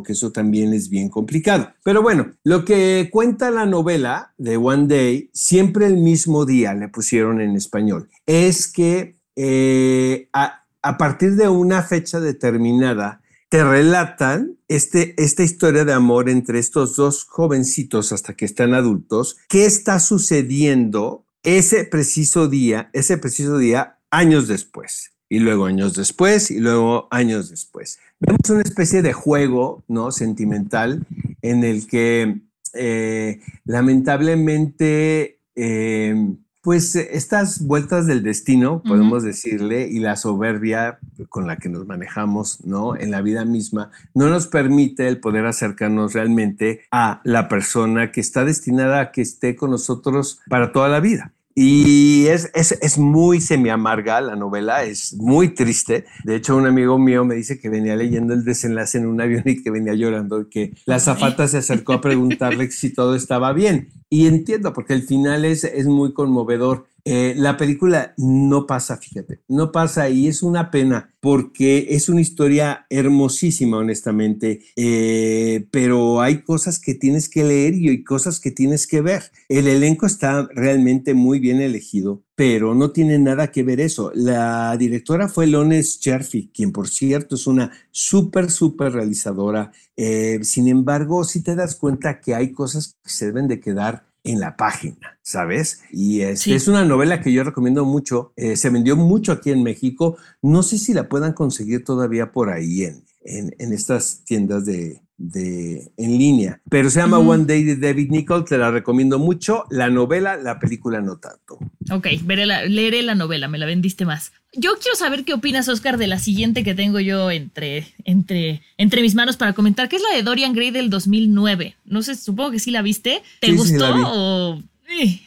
Eso 0.09 0.33
también 0.33 0.75
es 0.75 0.88
bien 0.91 1.09
complicado. 1.09 1.73
Pero 1.83 2.03
bueno, 2.03 2.33
lo 2.45 2.65
que 2.65 3.09
cuenta 3.11 3.51
la 3.51 3.65
novela 3.65 4.35
de 4.37 4.57
One 4.57 4.87
Day, 4.87 5.31
siempre 5.33 5.87
el 5.87 5.97
mismo 5.97 6.45
día 6.45 6.75
le 6.75 6.88
pusieron 6.88 7.41
en 7.41 7.57
español, 7.57 8.11
es 8.27 8.71
que 8.71 9.17
eh, 9.35 10.29
a 10.33 10.99
partir 10.99 11.37
de 11.37 11.49
una 11.49 11.83
fecha 11.83 12.21
determinada, 12.21 13.22
te 13.53 13.62
relatan 13.62 14.57
este, 14.67 15.15
esta 15.23 15.43
historia 15.43 15.85
de 15.85 15.93
amor 15.93 16.31
entre 16.31 16.59
estos 16.59 16.97
dos 16.97 17.25
jovencitos 17.25 18.11
hasta 18.11 18.33
que 18.33 18.47
están 18.47 18.73
adultos. 18.73 19.37
¿Qué 19.47 19.67
está 19.67 20.01
sucediendo 20.01 21.27
ese 21.43 21.85
preciso 21.85 22.49
día, 22.49 22.88
ese 22.95 23.19
preciso 23.19 23.59
día, 23.59 23.99
años 24.11 24.49
después? 24.49 25.12
Y 25.29 25.41
luego 25.41 25.67
años 25.67 25.93
después, 25.93 26.51
y 26.51 26.61
luego 26.61 27.09
años 27.11 27.51
después. 27.51 27.99
Vemos 28.21 28.49
una 28.49 28.62
especie 28.62 29.03
de 29.03 29.12
juego, 29.12 29.85
¿no? 29.87 30.12
Sentimental, 30.12 31.07
en 31.43 31.62
el 31.62 31.87
que 31.87 32.41
eh, 32.73 33.41
lamentablemente 33.67 35.41
eh, 35.57 36.15
pues 36.62 36.94
eh, 36.94 37.09
estas 37.12 37.66
vueltas 37.66 38.07
del 38.07 38.22
destino, 38.22 38.83
podemos 38.83 39.25
decirle, 39.25 39.88
y 39.88 39.98
la 39.98 40.16
soberbia 40.16 40.98
con 41.29 41.46
la 41.46 41.57
que 41.57 41.68
nos 41.68 41.87
manejamos, 41.87 42.64
¿no? 42.64 42.96
En 42.96 43.11
la 43.11 43.20
vida 43.20 43.44
misma, 43.44 43.90
no 44.14 44.29
nos 44.29 44.46
permite 44.46 45.09
el 45.09 45.18
poder 45.18 45.44
acercarnos 45.44 46.14
realmente 46.14 46.83
a 46.90 47.20
la 47.25 47.48
persona 47.48 48.12
que 48.12 48.20
está 48.20 48.44
destinada 48.44 49.01
a 49.01 49.12
que 49.12 49.22
esté 49.22 49.57
con 49.57 49.70
nosotros 49.70 50.40
para 50.48 50.72
toda 50.72 50.88
la 50.88 51.01
vida. 51.01 51.33
Y 51.55 52.27
es, 52.27 52.51
es, 52.55 52.73
es, 52.81 52.97
muy 52.97 53.41
semi-amarga 53.41 54.21
la 54.21 54.37
novela, 54.37 54.85
es 54.85 55.15
muy 55.15 55.49
triste. 55.55 56.07
De 56.25 56.37
hecho, 56.37 56.57
un 56.57 56.67
amigo 56.67 56.99
mío 56.99 57.25
me 57.25 57.35
dice 57.35 57.61
que 57.61 57.69
venía 57.69 57.95
leyendo 57.95 58.33
el 58.33 58.45
desenlace 58.45 58.99
en 58.99 59.07
un 59.07 59.21
avión 59.21 59.43
y 59.45 59.62
que 59.62 59.71
venía 59.71 59.95
llorando 59.95 60.49
que 60.49 60.75
la 60.87 60.99
zafata 60.99 61.47
se 61.49 61.59
acercó 61.59 61.93
a 61.93 62.01
preguntarle 62.01 62.71
si 62.71 62.93
todo 62.93 63.15
estaba 63.15 63.53
bien. 63.53 63.88
Y 64.09 64.27
entiendo, 64.27 64.73
porque 64.73 64.95
el 64.95 65.03
final 65.03 65.45
es, 65.45 65.65
es 65.65 65.87
muy 65.87 66.12
conmovedor. 66.12 66.87
Eh, 67.05 67.35
la 67.37 67.57
película 67.57 68.15
no 68.17 68.67
pasa, 68.67 68.97
fíjate, 68.97 69.41
no 69.49 69.73
pasa 69.73 70.09
y 70.09 70.29
es 70.29 70.43
una 70.43 70.71
pena 70.71 71.12
porque 71.19 71.88
es 71.91 72.09
una 72.09 72.21
historia 72.21 72.87
hermosísima, 72.91 73.79
honestamente, 73.79 74.61
eh, 74.77 75.67
pero 75.73 76.21
hay 76.21 76.43
cosas 76.43 76.79
que 76.79 76.95
tienes 76.95 77.29
que 77.29 77.43
leer 77.43 77.75
y 77.75 77.88
hay 77.88 78.05
cosas 78.05 78.38
que 78.38 78.53
tienes 78.53 78.87
que 78.87 79.01
ver. 79.01 79.33
El 79.49 79.67
elenco 79.67 80.07
está 80.07 80.49
realmente 80.55 81.15
muy 81.15 81.41
bien 81.41 81.61
elegido, 81.61 82.23
pero 82.37 82.75
no 82.75 82.93
tiene 82.93 83.19
nada 83.19 83.51
que 83.51 83.65
ver 83.65 83.81
eso. 83.81 84.12
La 84.15 84.77
directora 84.77 85.29
fue 85.29 85.49
Lones 85.49 85.99
Cherfi, 85.99 86.51
quien 86.55 86.71
por 86.71 86.88
cierto 86.88 87.35
es 87.35 87.47
una 87.49 87.73
súper, 87.91 88.51
súper 88.51 88.93
realizadora. 88.93 89.73
Eh, 89.97 90.41
sin 90.43 90.69
embargo, 90.69 91.25
si 91.25 91.43
te 91.43 91.57
das 91.57 91.75
cuenta 91.75 92.21
que 92.21 92.35
hay 92.35 92.53
cosas 92.53 92.97
que 93.03 93.11
se 93.11 93.27
deben 93.27 93.49
de 93.49 93.61
quedar 93.61 94.12
en 94.25 94.41
la 94.41 94.57
página, 94.57 95.19
¿sabes? 95.23 95.83
Y 95.91 96.21
este, 96.21 96.55
es 96.55 96.69
una 96.69 96.85
novela 96.85 97.21
que 97.21 97.33
yo 97.33 97.43
recomiendo 97.45 97.85
mucho. 97.85 98.33
Eh, 98.37 98.57
se 98.57 98.71
vendió 98.71 98.97
mucho 98.97 99.33
aquí 99.33 99.51
en 99.51 99.63
México. 99.63 100.17
No 100.43 100.63
sé 100.63 100.79
si 100.79 100.95
la 100.95 101.09
puedan 101.09 101.33
conseguir 101.33 101.85
todavía 101.85 102.33
por 102.33 102.51
ahí 102.51 102.85
en, 102.85 103.03
en, 103.25 103.73
estas 103.73 104.25
tiendas 104.25 104.65
de, 104.65 105.01
de, 105.17 105.93
en 105.97 106.19
línea. 106.19 106.61
Pero 106.69 106.91
se 106.91 107.01
llama 107.01 107.19
One 107.19 107.45
Day 107.45 107.65
de 107.65 107.77
David 107.77 108.11
Nichols, 108.11 108.47
te 108.47 108.59
la 108.59 108.71
recomiendo 108.71 109.19
mucho. 109.19 109.65
La 109.71 109.91
novela, 109.91 110.37
la 110.37 110.59
película 110.59 111.01
no 111.01 111.19
tanto. 111.19 111.59
Ok, 111.91 112.09
veré 112.25 112.47
la, 112.47 112.65
leeré 112.65 113.03
la 113.03 113.15
novela, 113.15 113.49
me 113.49 113.59
la 113.59 113.67
vendiste 113.67 114.05
más. 114.05 114.33
Yo 114.55 114.73
quiero 114.81 114.97
saber 114.97 115.25
qué 115.25 115.35
opinas, 115.35 115.69
Oscar, 115.69 115.97
de 115.97 116.07
la 116.07 116.19
siguiente 116.19 116.63
que 116.63 116.75
tengo 116.75 117.01
yo 117.01 117.31
entre, 117.31 117.87
entre, 118.05 118.63
entre 118.77 119.03
mis 119.03 119.15
manos 119.15 119.37
para 119.37 119.55
comentar, 119.55 119.89
que 119.89 119.97
es 119.97 120.03
la 120.03 120.17
de 120.17 120.23
Dorian 120.23 120.53
Gray 120.53 120.71
del 120.71 120.91
2009. 120.91 121.77
No 121.85 122.03
sé, 122.03 122.17
supongo 122.17 122.51
que 122.51 122.59
sí 122.59 122.71
la 122.71 122.83
viste. 122.83 123.23
¿Te 123.41 123.53
gustó 123.53 123.87
o 124.07 124.63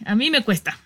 a 0.05 0.15
mí 0.15 0.29
me 0.29 0.43
cuesta? 0.43 0.77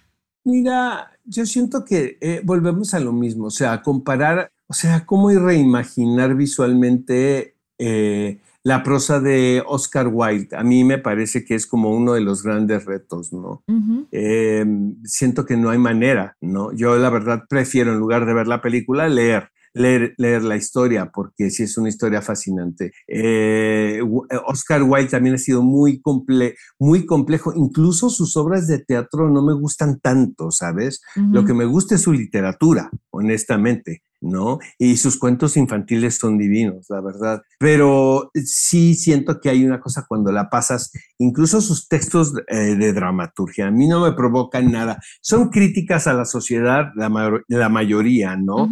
Mira, 0.43 1.11
yo 1.25 1.45
siento 1.45 1.83
que 1.83 2.17
eh, 2.21 2.41
volvemos 2.43 2.93
a 2.93 2.99
lo 2.99 3.11
mismo, 3.11 3.45
o 3.45 3.51
sea, 3.51 3.81
comparar, 3.81 4.51
o 4.69 4.73
sea, 4.73 5.05
cómo 5.05 5.31
reimaginar 5.31 6.35
visualmente 6.35 7.55
eh, 7.79 8.39
la 8.63 8.83
prosa 8.83 9.19
de 9.19 9.63
Oscar 9.65 10.09
Wilde. 10.11 10.55
A 10.55 10.63
mí 10.63 10.83
me 10.83 10.99
parece 10.99 11.43
que 11.43 11.55
es 11.55 11.65
como 11.65 11.89
uno 11.89 12.13
de 12.13 12.21
los 12.21 12.43
grandes 12.43 12.85
retos, 12.85 13.33
¿no? 13.33 13.63
Eh, 14.11 14.65
siento 15.03 15.45
que 15.45 15.57
no 15.57 15.71
hay 15.71 15.79
manera, 15.79 16.37
¿no? 16.39 16.71
Yo 16.71 16.95
la 16.97 17.09
verdad 17.09 17.45
prefiero 17.49 17.93
en 17.93 17.99
lugar 17.99 18.27
de 18.27 18.33
ver 18.33 18.47
la 18.47 18.61
película 18.61 19.09
leer 19.09 19.49
leer, 19.73 20.13
leer 20.17 20.43
la 20.43 20.55
historia, 20.55 21.11
porque 21.13 21.49
sí 21.49 21.63
es 21.63 21.77
una 21.77 21.89
historia 21.89 22.21
fascinante. 22.21 22.91
Eh, 23.07 24.01
Oscar 24.45 24.83
Wilde 24.83 25.09
también 25.09 25.35
ha 25.35 25.39
sido 25.39 25.61
muy, 25.61 26.01
comple 26.01 26.55
muy 26.79 27.05
complejo, 27.05 27.53
incluso 27.55 28.09
sus 28.09 28.35
obras 28.37 28.67
de 28.67 28.79
teatro 28.79 29.29
no 29.29 29.43
me 29.43 29.53
gustan 29.53 29.99
tanto, 29.99 30.51
¿sabes? 30.51 31.01
Lo 31.15 31.45
que 31.45 31.53
me 31.53 31.65
gusta 31.65 31.95
es 31.95 32.01
su 32.01 32.13
literatura, 32.13 32.89
honestamente. 33.11 34.03
¿No? 34.21 34.59
Y 34.77 34.97
sus 34.97 35.17
cuentos 35.17 35.57
infantiles 35.57 36.15
son 36.15 36.37
divinos, 36.37 36.85
la 36.89 37.01
verdad. 37.01 37.41
Pero 37.59 38.31
sí 38.33 38.95
siento 38.95 39.39
que 39.39 39.49
hay 39.49 39.65
una 39.65 39.79
cosa 39.79 40.05
cuando 40.07 40.31
la 40.31 40.49
pasas, 40.49 40.91
incluso 41.17 41.61
sus 41.61 41.87
textos 41.87 42.33
eh, 42.47 42.75
de 42.75 42.93
dramaturgia, 42.93 43.67
a 43.67 43.71
mí 43.71 43.87
no 43.87 44.01
me 44.01 44.13
provocan 44.13 44.71
nada. 44.71 44.99
Son 45.21 45.49
críticas 45.49 46.07
a 46.07 46.13
la 46.13 46.25
sociedad, 46.25 46.91
la, 46.95 47.41
la 47.47 47.69
mayoría, 47.69 48.35
¿no? 48.35 48.69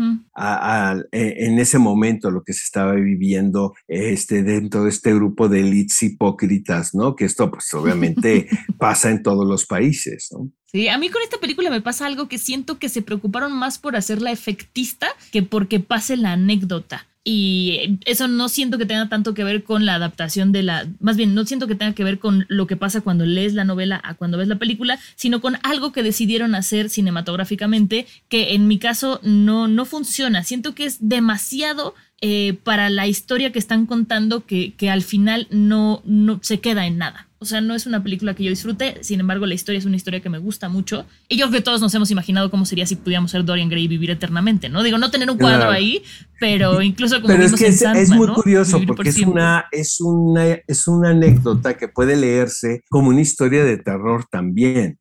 E, 1.11 1.45
en 1.47 1.59
ese 1.59 1.79
momento, 1.79 2.31
lo 2.31 2.43
que 2.43 2.53
se 2.53 2.63
estaba 2.63 2.93
viviendo 2.93 3.73
este, 3.87 4.43
dentro 4.43 4.83
de 4.83 4.89
este 4.89 5.13
grupo 5.13 5.49
de 5.49 5.61
elites 5.61 6.01
hipócritas, 6.03 6.93
¿no? 6.93 7.15
Que 7.15 7.25
esto, 7.25 7.49
pues 7.51 7.73
obviamente 7.73 8.47
pasa 8.77 9.09
en 9.09 9.23
todos 9.23 9.47
los 9.47 9.65
países, 9.65 10.29
¿no? 10.31 10.51
Sí, 10.71 10.89
a 10.89 10.97
mí 10.97 11.09
con 11.09 11.21
esta 11.21 11.37
película 11.37 11.69
me 11.69 11.81
pasa 11.81 12.05
algo 12.05 12.27
que 12.27 12.37
siento 12.37 12.77
que 12.77 12.89
se 12.89 13.01
preocuparon 13.01 13.53
más 13.53 13.77
por 13.77 13.95
hacerla 13.95 14.31
efectista 14.31 15.07
que 15.31 15.41
porque 15.41 15.79
pase 15.79 16.17
la 16.17 16.33
anécdota. 16.33 17.07
Y 17.29 17.99
eso 18.05 18.29
no 18.29 18.47
siento 18.47 18.77
que 18.77 18.85
tenga 18.85 19.09
tanto 19.09 19.33
que 19.33 19.43
ver 19.43 19.63
con 19.63 19.85
la 19.85 19.95
adaptación 19.95 20.53
de 20.53 20.63
la, 20.63 20.87
más 21.01 21.17
bien 21.17 21.35
no 21.35 21.45
siento 21.45 21.67
que 21.67 21.75
tenga 21.75 21.93
que 21.93 22.05
ver 22.05 22.19
con 22.19 22.45
lo 22.47 22.67
que 22.67 22.77
pasa 22.77 23.01
cuando 23.01 23.25
lees 23.25 23.53
la 23.53 23.65
novela 23.65 23.99
a 24.01 24.13
cuando 24.13 24.37
ves 24.37 24.47
la 24.47 24.59
película, 24.59 24.97
sino 25.15 25.41
con 25.41 25.57
algo 25.63 25.91
que 25.91 26.03
decidieron 26.03 26.55
hacer 26.55 26.89
cinematográficamente 26.89 28.07
que 28.29 28.53
en 28.53 28.67
mi 28.67 28.79
caso 28.79 29.19
no, 29.23 29.67
no 29.67 29.83
funciona. 29.83 30.45
Siento 30.45 30.73
que 30.73 30.85
es 30.85 30.97
demasiado 31.01 31.95
eh, 32.21 32.57
para 32.63 32.89
la 32.89 33.07
historia 33.07 33.51
que 33.51 33.59
están 33.59 33.87
contando 33.87 34.45
que, 34.45 34.73
que 34.75 34.89
al 34.89 35.01
final 35.01 35.47
no, 35.49 36.01
no 36.05 36.39
se 36.41 36.61
queda 36.61 36.85
en 36.85 36.97
nada. 36.97 37.26
O 37.39 37.45
sea, 37.45 37.61
no 37.61 37.75
es 37.75 37.85
una 37.85 38.01
película 38.01 38.33
que 38.33 38.43
yo 38.43 38.49
disfrute, 38.49 38.97
sin 39.01 39.19
embargo, 39.19 39.45
la 39.45 39.53
historia 39.53 39.77
es 39.77 39.85
una 39.85 39.95
historia 39.95 40.21
que 40.21 40.29
me 40.29 40.39
gusta 40.39 40.69
mucho. 40.69 41.05
Y 41.29 41.37
yo 41.37 41.47
creo 41.47 41.59
que 41.59 41.63
todos 41.63 41.81
nos 41.81 41.93
hemos 41.93 42.09
imaginado 42.09 42.49
cómo 42.49 42.65
sería 42.65 42.87
si 42.87 42.95
pudiéramos 42.95 43.31
ser 43.31 43.45
Dorian 43.45 43.69
Gray 43.69 43.83
y 43.83 43.87
vivir 43.87 44.09
eternamente, 44.09 44.69
¿no? 44.69 44.81
Digo, 44.81 44.97
no 44.97 45.11
tener 45.11 45.29
un 45.29 45.37
cuadro 45.37 45.69
ahí, 45.69 46.01
pero 46.39 46.81
incluso 46.81 47.21
como 47.21 47.27
pero 47.27 47.43
es 47.43 47.53
que 47.53 47.67
es, 47.67 48.09
muy 48.09 48.27
curioso 48.29 48.81
porque 48.87 49.09
es 49.09 49.19
una, 49.19 49.65
es, 49.71 50.01
una, 50.01 50.45
es 50.65 50.87
una 50.87 51.09
anécdota 51.09 51.77
que 51.77 51.87
puede 51.87 52.15
leerse 52.15 52.83
como 52.89 53.09
una 53.09 53.21
historia 53.21 53.63
de 53.63 53.77
terror 53.77 54.25
también 54.31 54.97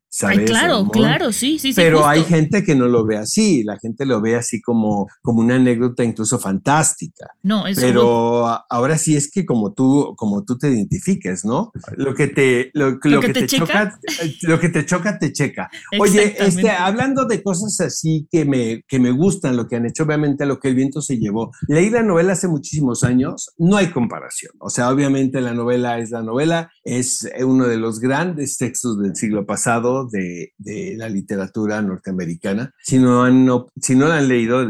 claro, 0.46 0.88
claro, 0.88 1.32
sí, 1.32 1.58
sí, 1.58 1.72
sí. 1.72 1.74
Pero 1.74 2.06
hay 2.06 2.24
gente 2.24 2.64
que 2.64 2.74
no 2.74 2.86
lo 2.86 3.04
ve 3.04 3.16
así, 3.16 3.62
la 3.64 3.78
gente 3.78 4.06
lo 4.06 4.20
ve 4.20 4.36
así 4.36 4.60
como, 4.60 5.08
como 5.22 5.40
una 5.40 5.56
anécdota 5.56 6.04
incluso 6.04 6.38
fantástica. 6.38 7.26
No, 7.42 7.66
es 7.66 7.78
Pero 7.78 8.46
ahora 8.70 8.98
sí 8.98 9.16
es 9.16 9.30
que 9.30 9.44
como 9.44 9.72
tú, 9.72 10.14
como 10.16 10.44
tú 10.44 10.56
te 10.56 10.70
identifiques, 10.70 11.44
¿no? 11.44 11.72
Lo 11.96 12.14
que 12.14 12.28
te, 12.28 12.70
lo, 12.72 12.98
que, 12.98 13.32
te, 13.32 13.46
choca, 13.46 13.98
lo 14.42 14.58
que 14.58 14.68
te 14.68 14.86
choca, 14.86 15.18
te 15.18 15.32
checa. 15.32 15.68
Oye, 15.98 16.34
este, 16.38 16.70
hablando 16.70 17.26
de 17.26 17.42
cosas 17.42 17.80
así 17.80 18.26
que 18.30 18.44
me, 18.44 18.82
que 18.88 18.98
me 18.98 19.10
gustan, 19.10 19.56
lo 19.56 19.68
que 19.68 19.76
han 19.76 19.86
hecho, 19.86 20.04
obviamente 20.04 20.46
lo 20.46 20.58
que 20.58 20.68
el 20.68 20.74
viento 20.74 21.02
se 21.02 21.18
llevó. 21.18 21.50
Leí 21.68 21.90
la 21.90 22.02
novela 22.02 22.32
hace 22.32 22.48
muchísimos 22.48 23.04
años, 23.04 23.50
no 23.58 23.76
hay 23.76 23.90
comparación. 23.90 24.52
O 24.60 24.70
sea, 24.70 24.90
obviamente 24.90 25.40
la 25.40 25.52
novela 25.52 25.98
es 25.98 26.10
la 26.10 26.22
novela, 26.22 26.70
es 26.84 27.28
uno 27.44 27.66
de 27.66 27.76
los 27.76 28.00
grandes 28.00 28.56
textos 28.56 28.98
del 28.98 29.14
siglo 29.16 29.44
pasado 29.44 30.05
de, 30.10 30.52
la 30.96 31.08
literatura 31.08 31.80
norteamericana. 31.82 32.72
Si 32.82 32.98
no, 32.98 33.24
han, 33.24 33.48
si 33.80 33.94
no 33.94 34.08
la 34.08 34.18
han 34.18 34.28
leído, 34.28 34.68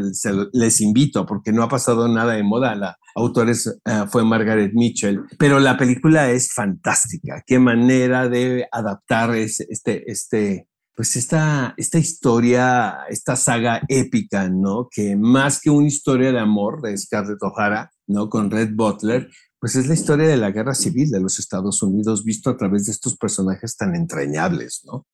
les 0.52 0.80
invito, 0.80 1.26
porque 1.26 1.52
no 1.52 1.62
ha 1.62 1.68
pasado 1.68 2.08
nada 2.08 2.34
de 2.34 2.42
moda. 2.42 2.74
La 2.74 2.96
autora 3.14 3.52
eh, 3.52 4.04
fue 4.08 4.24
Margaret 4.24 4.72
Mitchell, 4.74 5.22
pero 5.38 5.58
la 5.58 5.76
película 5.76 6.30
es 6.30 6.52
fantástica. 6.52 7.42
Qué 7.46 7.58
manera 7.58 8.28
de 8.28 8.66
adaptar 8.70 9.34
este, 9.34 10.10
este, 10.10 10.68
pues 10.96 11.14
esta, 11.16 11.74
esta 11.76 11.98
historia, 11.98 13.00
esta 13.08 13.36
saga 13.36 13.82
épica, 13.88 14.48
¿no? 14.48 14.88
Que 14.90 15.14
más 15.14 15.60
que 15.60 15.70
una 15.70 15.86
historia 15.86 16.32
de 16.32 16.38
amor 16.38 16.80
de 16.80 16.96
Scarlett 16.96 17.42
O'Hara, 17.42 17.90
¿no? 18.06 18.30
Con 18.30 18.50
Red 18.50 18.70
Butler, 18.74 19.28
pues 19.58 19.76
es 19.76 19.86
la 19.86 19.94
historia 19.94 20.28
de 20.28 20.36
la 20.36 20.50
guerra 20.50 20.74
civil 20.74 21.10
de 21.10 21.20
los 21.20 21.38
Estados 21.38 21.82
Unidos 21.82 22.24
visto 22.24 22.50
a 22.50 22.56
través 22.56 22.86
de 22.86 22.92
estos 22.92 23.16
personajes 23.16 23.76
tan 23.76 23.94
entrañables, 23.94 24.82
¿no? 24.84 25.06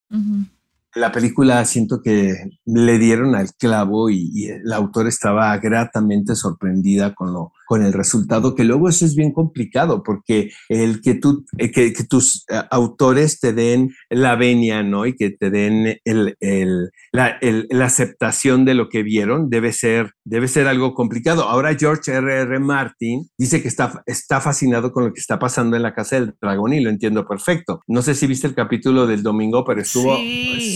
La 0.94 1.11
película 1.11 1.64
siento 1.64 2.02
que 2.02 2.50
le 2.66 2.98
dieron 2.98 3.35
al 3.35 3.55
clavo 3.55 4.11
y, 4.11 4.31
y, 4.35 4.48
el 4.48 4.72
autor 4.72 5.09
estaba 5.09 5.57
gratamente 5.57 6.35
sorprendida 6.35 7.14
con 7.14 7.33
lo, 7.33 7.52
con 7.72 7.82
el 7.82 7.94
resultado, 7.94 8.54
que 8.54 8.64
luego 8.64 8.90
eso 8.90 9.06
es 9.06 9.14
bien 9.14 9.32
complicado, 9.32 10.02
porque 10.02 10.50
el 10.68 11.00
que, 11.00 11.14
tú, 11.14 11.46
eh, 11.56 11.70
que, 11.70 11.90
tus 12.06 12.44
eh, 12.50 12.61
autores 12.70 13.40
te 13.40 13.54
den 13.54 13.94
la 14.11 14.37
venia, 14.37 14.82
¿no? 14.82 15.06
Y 15.06 15.16
que 15.16 15.30
te 15.30 15.48
den 15.48 15.98
el, 16.04 16.37
el, 16.40 16.90
la, 17.12 17.38
la, 17.40 17.85
aceptación 17.87 18.66
de 18.66 18.74
lo 18.74 18.90
que 18.90 19.02
vieron, 19.02 19.48
debe 19.48 19.72
ser, 19.72 20.12
debe 20.22 20.48
ser 20.48 20.66
algo 20.66 20.92
complicado. 20.92 21.44
Ahora 21.44 21.74
George 21.74 22.12
R. 22.12 22.40
R. 22.42 22.58
Martin 22.58 23.30
dice 23.38 23.62
que 23.62 23.68
está, 23.68 24.02
está 24.04 24.42
fascinado 24.42 24.92
con 24.92 25.06
lo 25.06 25.14
que 25.14 25.20
está 25.20 25.38
pasando 25.38 25.74
en 25.74 25.82
la 25.82 25.94
Casa 25.94 26.16
del 26.16 26.35
Dragón 26.42 26.74
y 26.74 26.80
lo 26.80 26.90
entiendo 26.90 27.26
perfecto. 27.26 27.80
No 27.87 28.02
sé 28.02 28.14
si 28.14 28.26
viste 28.26 28.46
el 28.46 28.54
capítulo 28.54 29.06
del 29.06 29.22
domingo, 29.22 29.64
pero 29.64 29.80
estuvo 29.80 30.18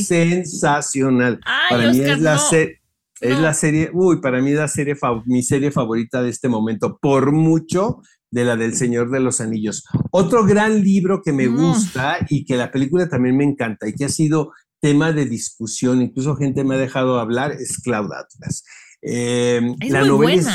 sensacional. 0.02 1.40
Para 1.68 1.92
mí 1.92 2.00
es 2.00 2.20
la 2.22 2.38
serie 2.38 2.80
es 3.20 3.38
la 3.38 3.54
serie, 3.54 3.90
uy, 3.92 4.20
para 4.20 4.40
mí 4.42 4.52
la 4.52 4.68
serie, 4.68 4.96
mi 5.24 5.42
serie 5.42 5.70
favorita 5.70 6.22
de 6.22 6.30
este 6.30 6.48
momento, 6.48 6.98
por 7.00 7.32
mucho 7.32 8.02
de 8.30 8.44
la 8.44 8.56
del 8.56 8.74
Señor 8.74 9.10
de 9.10 9.20
los 9.20 9.40
Anillos. 9.40 9.84
Otro 10.10 10.44
gran 10.44 10.82
libro 10.82 11.22
que 11.22 11.32
me 11.32 11.48
mm. 11.48 11.56
gusta 11.56 12.18
y 12.28 12.44
que 12.44 12.56
la 12.56 12.70
película 12.70 13.08
también 13.08 13.36
me 13.36 13.44
encanta 13.44 13.88
y 13.88 13.94
que 13.94 14.04
ha 14.04 14.10
sido 14.10 14.52
tema 14.80 15.12
de 15.12 15.24
discusión, 15.24 16.02
incluso 16.02 16.36
gente 16.36 16.64
me 16.64 16.74
ha 16.74 16.78
dejado 16.78 17.18
hablar, 17.18 17.52
es 17.52 17.78
Cloud 17.78 18.12
Atlas. 18.12 18.64
Eh, 19.02 19.60
la 19.88 20.04
novela 20.04 20.34
Es, 20.34 20.46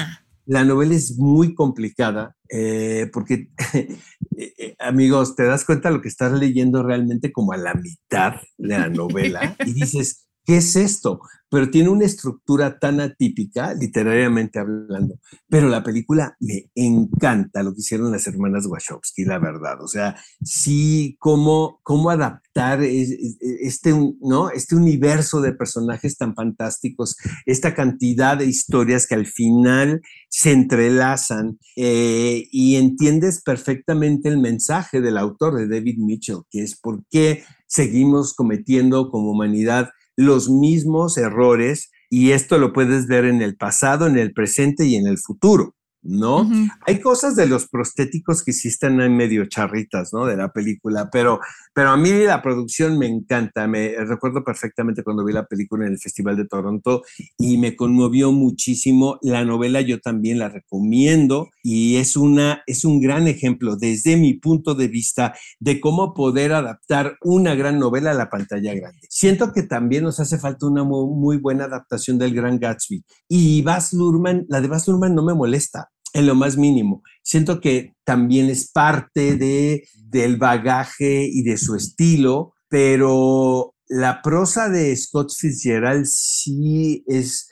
la 0.46 0.64
novela 0.64 0.96
es 0.96 1.18
muy 1.18 1.54
complicada 1.54 2.36
eh, 2.50 3.10
porque, 3.14 3.50
eh, 4.38 4.76
amigos, 4.80 5.36
te 5.36 5.44
das 5.44 5.64
cuenta 5.66 5.90
de 5.90 5.96
lo 5.96 6.02
que 6.02 6.10
estás 6.10 6.34
leyendo 6.34 6.84
realmente 6.84 7.32
como 7.32 7.54
a 7.54 7.58
la 7.58 7.74
mitad 7.74 8.36
de 8.58 8.78
la 8.78 8.90
novela 8.90 9.56
y 9.66 9.74
dices, 9.74 10.28
¿qué 10.46 10.58
es 10.58 10.76
esto? 10.76 11.22
Pero 11.52 11.70
tiene 11.70 11.90
una 11.90 12.06
estructura 12.06 12.80
tan 12.80 13.02
atípica, 13.02 13.74
literariamente 13.74 14.58
hablando. 14.58 15.20
Pero 15.50 15.68
la 15.68 15.84
película 15.84 16.38
me 16.40 16.72
encanta 16.76 17.62
lo 17.62 17.74
que 17.74 17.82
hicieron 17.82 18.10
las 18.10 18.26
hermanas 18.26 18.68
Wachowski, 18.68 19.26
la 19.26 19.38
verdad. 19.38 19.84
O 19.84 19.88
sea, 19.90 20.16
sí, 20.42 21.18
cómo, 21.20 21.82
cómo 21.84 22.10
adaptar 22.10 22.82
este, 22.82 23.94
¿no? 24.22 24.50
este 24.50 24.78
universo 24.78 25.42
de 25.42 25.52
personajes 25.52 26.18
tan 26.18 26.36
fantásticos, 26.36 27.18
esta 27.46 27.76
cantidad 27.76 28.38
de 28.38 28.46
historias 28.46 29.06
que 29.06 29.16
al 29.16 29.26
final 29.26 30.02
se 30.30 30.54
entrelazan 30.54 31.60
eh, 31.76 32.48
y 32.50 32.78
entiendes 32.78 33.42
perfectamente 33.42 34.30
el 34.30 34.38
mensaje 34.38 35.02
del 35.02 35.18
autor 35.18 35.58
de 35.58 35.68
David 35.68 35.98
Mitchell, 35.98 36.44
que 36.50 36.64
es 36.64 36.80
por 36.80 37.04
qué 37.12 37.44
seguimos 37.68 38.34
cometiendo 38.34 39.12
como 39.12 39.32
humanidad 39.32 39.90
los 40.16 40.50
mismos 40.50 41.18
errores 41.18 41.92
y 42.10 42.32
esto 42.32 42.58
lo 42.58 42.74
puedes 42.74 43.08
ver 43.08 43.26
en 43.26 43.42
el 43.42 43.56
pasado, 43.56 44.08
en 44.08 44.18
el 44.18 44.34
presente 44.34 44.86
y 44.86 44.96
en 44.96 45.08
el 45.08 45.18
futuro. 45.18 45.76
¿No? 46.04 46.50
Hay 46.86 47.00
cosas 47.00 47.36
de 47.36 47.46
los 47.46 47.68
prostéticos 47.68 48.44
que 48.44 48.54
sí 48.54 48.68
están 48.68 49.00
en 49.02 49.16
medio 49.16 49.46
charritas, 49.46 50.14
¿no? 50.14 50.26
De 50.26 50.36
la 50.36 50.52
película, 50.52 51.10
pero, 51.12 51.40
pero 51.74 51.90
a 51.90 51.98
mí 51.98 52.12
la 52.12 52.42
producción 52.42 52.98
me 52.98 53.08
encanta. 53.08 53.68
Me 53.68 53.96
recuerdo 54.06 54.44
perfectamente 54.44 55.04
cuando 55.04 55.24
vi 55.24 55.34
la 55.34 55.46
película 55.46 55.86
en 55.86 55.94
el 55.94 56.00
Festival 56.00 56.38
de 56.38 56.48
Toronto 56.48 57.04
y 57.38 57.58
me 57.58 57.76
conmovió 57.76 58.32
muchísimo. 58.32 59.20
La 59.22 59.46
novela 59.46 59.82
yo 59.82 60.00
también 60.00 60.40
la 60.40 60.50
recomiendo 60.50 61.50
y 61.64 61.98
es, 61.98 62.18
una, 62.18 62.64
es 62.66 62.84
un 62.86 63.00
gran 63.00 63.28
ejemplo 63.28 63.76
desde 63.76 64.18
mi 64.18 64.34
punto 64.34 64.74
de 64.74 64.88
vista 64.88 65.36
de 65.60 65.80
cómo 65.80 66.14
poder 66.14 66.54
adaptar 66.54 67.18
una 67.22 67.56
gran 67.56 67.80
novela 67.80 68.12
a 68.12 68.16
la 68.16 68.30
pantalla 68.30 68.74
grande. 68.74 69.08
Siento 69.10 69.54
que 69.54 69.64
también 69.64 70.04
nos 70.04 70.20
hace 70.20 70.38
falta 70.38 70.66
una 70.66 70.84
muy, 70.84 71.38
buena 71.38 71.66
adaptación 71.66 72.18
del 72.18 72.34
Gran 72.34 72.60
Gatsby 72.60 73.04
y 73.28 73.62
Baz 73.62 73.94
Luhrmann, 73.94 74.46
la 74.48 74.62
de 74.62 74.68
Baz 74.68 74.88
Luhrmann 74.88 75.16
no 75.16 75.24
me 75.24 75.34
molesta 75.34 75.91
en 76.14 76.28
lo 76.28 76.36
más 76.36 76.58
mínimo. 76.58 77.04
Siento 77.24 77.62
que 77.62 77.94
también 78.04 78.50
es 78.50 78.72
parte 78.72 79.36
de, 79.36 79.88
del 80.10 80.38
bagaje 80.38 81.24
y 81.32 81.44
de 81.44 81.58
su 81.58 81.76
estilo, 81.76 82.54
pero 82.70 83.74
la 83.88 84.22
prosa 84.22 84.70
de 84.70 84.96
Scott 84.96 85.32
Fitzgerald 85.38 86.06
sí 86.06 87.04
es, 87.08 87.50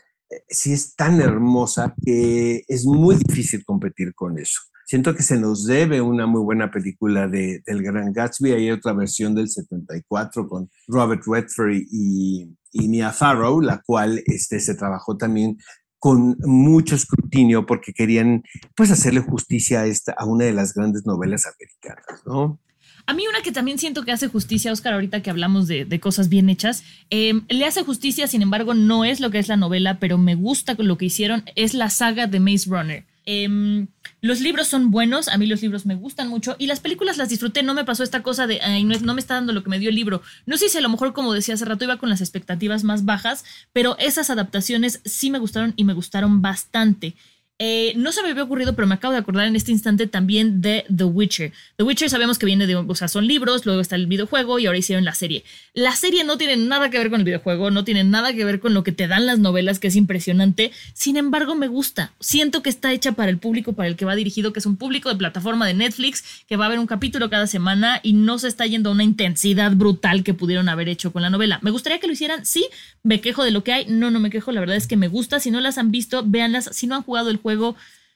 sí 0.48 0.74
es 0.74 0.96
tan 0.96 1.22
hermosa 1.22 1.94
que 2.06 2.64
es 2.68 2.86
muy 2.86 3.16
difícil 3.16 3.64
competir 3.66 4.14
con 4.14 4.40
eso. 4.40 4.62
Siento 4.86 5.14
que 5.14 5.22
se 5.22 5.40
nos 5.40 5.68
debe 5.68 6.02
una 6.02 6.26
muy 6.26 6.42
buena 6.42 6.72
película 6.72 7.28
de, 7.28 7.62
del 7.64 7.84
Gran 7.84 8.12
Gatsby. 8.12 8.54
Hay 8.54 8.72
otra 8.72 8.94
versión 8.94 9.36
del 9.36 9.48
74 9.48 10.48
con 10.48 10.68
Robert 10.88 11.22
Redford 11.28 11.74
y, 11.92 12.58
y 12.72 12.88
Mia 12.88 13.12
Farrow, 13.12 13.62
la 13.62 13.84
cual 13.86 14.24
este, 14.26 14.60
se 14.60 14.74
trabajó 14.74 15.16
también 15.16 15.58
con 16.00 16.38
mucho 16.40 16.96
escrutinio 16.96 17.66
porque 17.66 17.94
querían 17.94 18.44
pues 18.76 18.90
hacerle 18.90 19.20
justicia 19.20 19.82
a, 19.82 19.86
esta, 19.86 20.14
a 20.14 20.26
una 20.26 20.46
de 20.46 20.54
las 20.54 20.74
grandes 20.74 21.06
novelas 21.06 21.46
americanas, 21.46 22.22
¿no? 22.26 22.60
A 23.06 23.14
mí 23.14 23.24
una 23.28 23.42
que 23.42 23.52
también 23.52 23.80
siento 23.80 24.06
que 24.06 24.12
hace 24.12 24.28
justicia, 24.28 24.72
Oscar, 24.72 24.94
ahorita 24.94 25.24
que 25.24 25.32
hablamos 25.32 25.68
de, 25.68 26.00
cosas 26.00 26.30
bien 26.30 26.48
hechas, 26.48 26.84
em, 27.10 27.42
le 27.50 27.66
hace 27.66 27.84
justicia, 27.84 28.28
sin 28.28 28.44
embargo, 28.44 28.76
no 28.76 29.04
es 29.04 29.20
lo 29.20 29.32
que 29.32 29.40
es 29.40 29.48
la 29.48 29.58
novela, 29.58 29.98
pero 30.00 30.20
me 30.20 30.36
gusta 30.36 30.76
lo 30.78 30.98
que 30.98 31.06
hicieron, 31.06 31.44
es 31.56 31.74
la 31.74 31.90
saga 31.90 32.28
de 32.28 32.40
Maze 32.40 32.70
Runner. 32.70 33.06
Em, 33.26 33.88
los 34.22 34.40
libros 34.42 34.68
son 34.68 34.92
buenos, 34.92 35.28
a 35.28 35.38
mí 35.38 35.46
los 35.46 35.62
libros 35.62 35.86
me 35.86 35.96
gustan 35.96 36.28
mucho 36.30 36.56
y 36.58 36.68
las 36.68 36.80
películas 36.80 37.18
las 37.18 37.30
disfruté, 37.30 37.64
no 37.64 37.74
me 37.74 37.86
pasó 37.86 38.04
esta 38.04 38.24
cosa 38.24 38.48
de, 38.48 38.62
ay, 38.62 38.84
no, 38.84 38.98
no, 39.00 39.14
me 39.14 39.22
está 39.22 39.36
dando 39.36 39.54
lo 39.54 39.64
que 39.64 39.70
me 39.70 39.80
dio 39.80 39.90
el 39.90 39.96
libro. 39.96 40.22
No 40.46 40.58
sé 40.58 40.70
si 40.70 40.78
a 40.78 40.82
lo 40.82 40.90
mejor, 40.90 41.14
como 41.14 41.34
decía 41.34 41.54
hace 41.54 41.66
rato, 41.66 41.86
iba 41.86 41.98
con 41.98 42.10
las 42.10 42.22
expectativas 42.22 42.84
más 42.84 43.06
bajas, 43.06 43.46
pero 43.74 43.98
esas 44.00 44.30
adaptaciones 44.30 45.02
sí 45.06 45.32
me 45.32 45.40
gustaron 45.40 45.74
y 45.76 45.84
me 45.84 45.94
gustaron 45.94 46.42
bastante. 46.42 47.16
Eh, 47.62 47.92
no 47.98 48.14
se 48.14 48.24
me 48.24 48.30
había 48.30 48.44
ocurrido, 48.44 48.74
pero 48.74 48.88
me 48.88 48.96
acabo 48.96 49.12
de 49.12 49.20
acordar 49.20 49.46
en 49.46 49.58
este 49.58 49.74
instante 49.74 50.08
también 50.08 50.62
de 50.62 50.86
The 50.96 51.04
Witcher. 51.04 51.52
The 51.76 51.84
Witcher 51.84 52.10
sabemos 52.10 52.40
que 52.40 52.46
viene 52.46 52.66
de, 52.68 52.76
o 52.78 52.96
sea, 52.96 53.10
son 53.10 53.28
libros, 53.28 53.66
luego 53.66 53.82
está 53.82 53.98
el 53.98 54.08
videojuego 54.08 54.60
y 54.60 54.66
ahora 54.66 54.80
hicieron 54.80 55.04
la 55.04 55.14
serie. 55.14 55.44
La 55.74 55.94
serie 55.94 56.24
no 56.24 56.38
tiene 56.38 56.56
nada 56.56 56.90
que 56.90 56.98
ver 56.98 57.10
con 57.10 57.20
el 57.20 57.26
videojuego, 57.26 57.70
no 57.70 57.84
tiene 57.84 58.06
nada 58.06 58.32
que 58.32 58.46
ver 58.46 58.62
con 58.62 58.74
lo 58.74 58.86
que 58.86 58.94
te 58.94 59.10
dan 59.10 59.26
las 59.26 59.40
novelas, 59.40 59.80
que 59.80 59.90
es 59.90 59.98
impresionante. 59.98 60.72
Sin 60.94 61.18
embargo, 61.18 61.54
me 61.54 61.68
gusta. 61.68 62.14
Siento 62.22 62.64
que 62.64 62.70
está 62.70 62.94
hecha 62.94 63.12
para 63.12 63.30
el 63.30 63.40
público 63.40 63.74
para 63.74 63.90
el 63.90 63.98
que 63.98 64.06
va 64.06 64.16
dirigido, 64.16 64.54
que 64.54 64.60
es 64.60 64.66
un 64.66 64.78
público 64.78 65.10
de 65.10 65.18
plataforma 65.18 65.68
de 65.68 65.74
Netflix, 65.74 66.24
que 66.48 66.56
va 66.56 66.68
a 66.68 66.70
ver 66.70 66.80
un 66.80 66.88
capítulo 66.88 67.30
cada 67.30 67.46
semana 67.46 68.00
y 68.04 68.14
no 68.14 68.40
se 68.40 68.48
está 68.48 68.68
yendo 68.68 68.90
a 68.90 68.94
una 68.94 69.04
intensidad 69.04 69.74
brutal 69.74 70.24
que 70.24 70.34
pudieron 70.34 70.70
haber 70.70 70.88
hecho 70.88 71.12
con 71.12 71.24
la 71.24 71.30
novela. 71.30 71.60
Me 71.62 71.72
gustaría 71.72 72.00
que 72.00 72.08
lo 72.08 72.14
hicieran, 72.14 72.46
sí, 72.46 72.66
me 73.04 73.20
quejo 73.20 73.44
de 73.44 73.52
lo 73.52 73.66
que 73.66 73.74
hay, 73.74 73.86
no, 73.88 74.12
no 74.12 74.22
me 74.22 74.30
quejo, 74.30 74.54
la 74.54 74.62
verdad 74.62 74.78
es 74.78 74.88
que 74.88 74.96
me 74.96 75.10
gusta. 75.10 75.42
Si 75.42 75.52
no 75.52 75.60
las 75.60 75.78
han 75.78 75.92
visto, 75.92 76.24
véanlas. 76.26 76.70
Si 76.72 76.88
no 76.88 76.96
han 76.96 77.04
jugado 77.04 77.30
el 77.30 77.36
juego, 77.36 77.49
juego, 77.50 77.76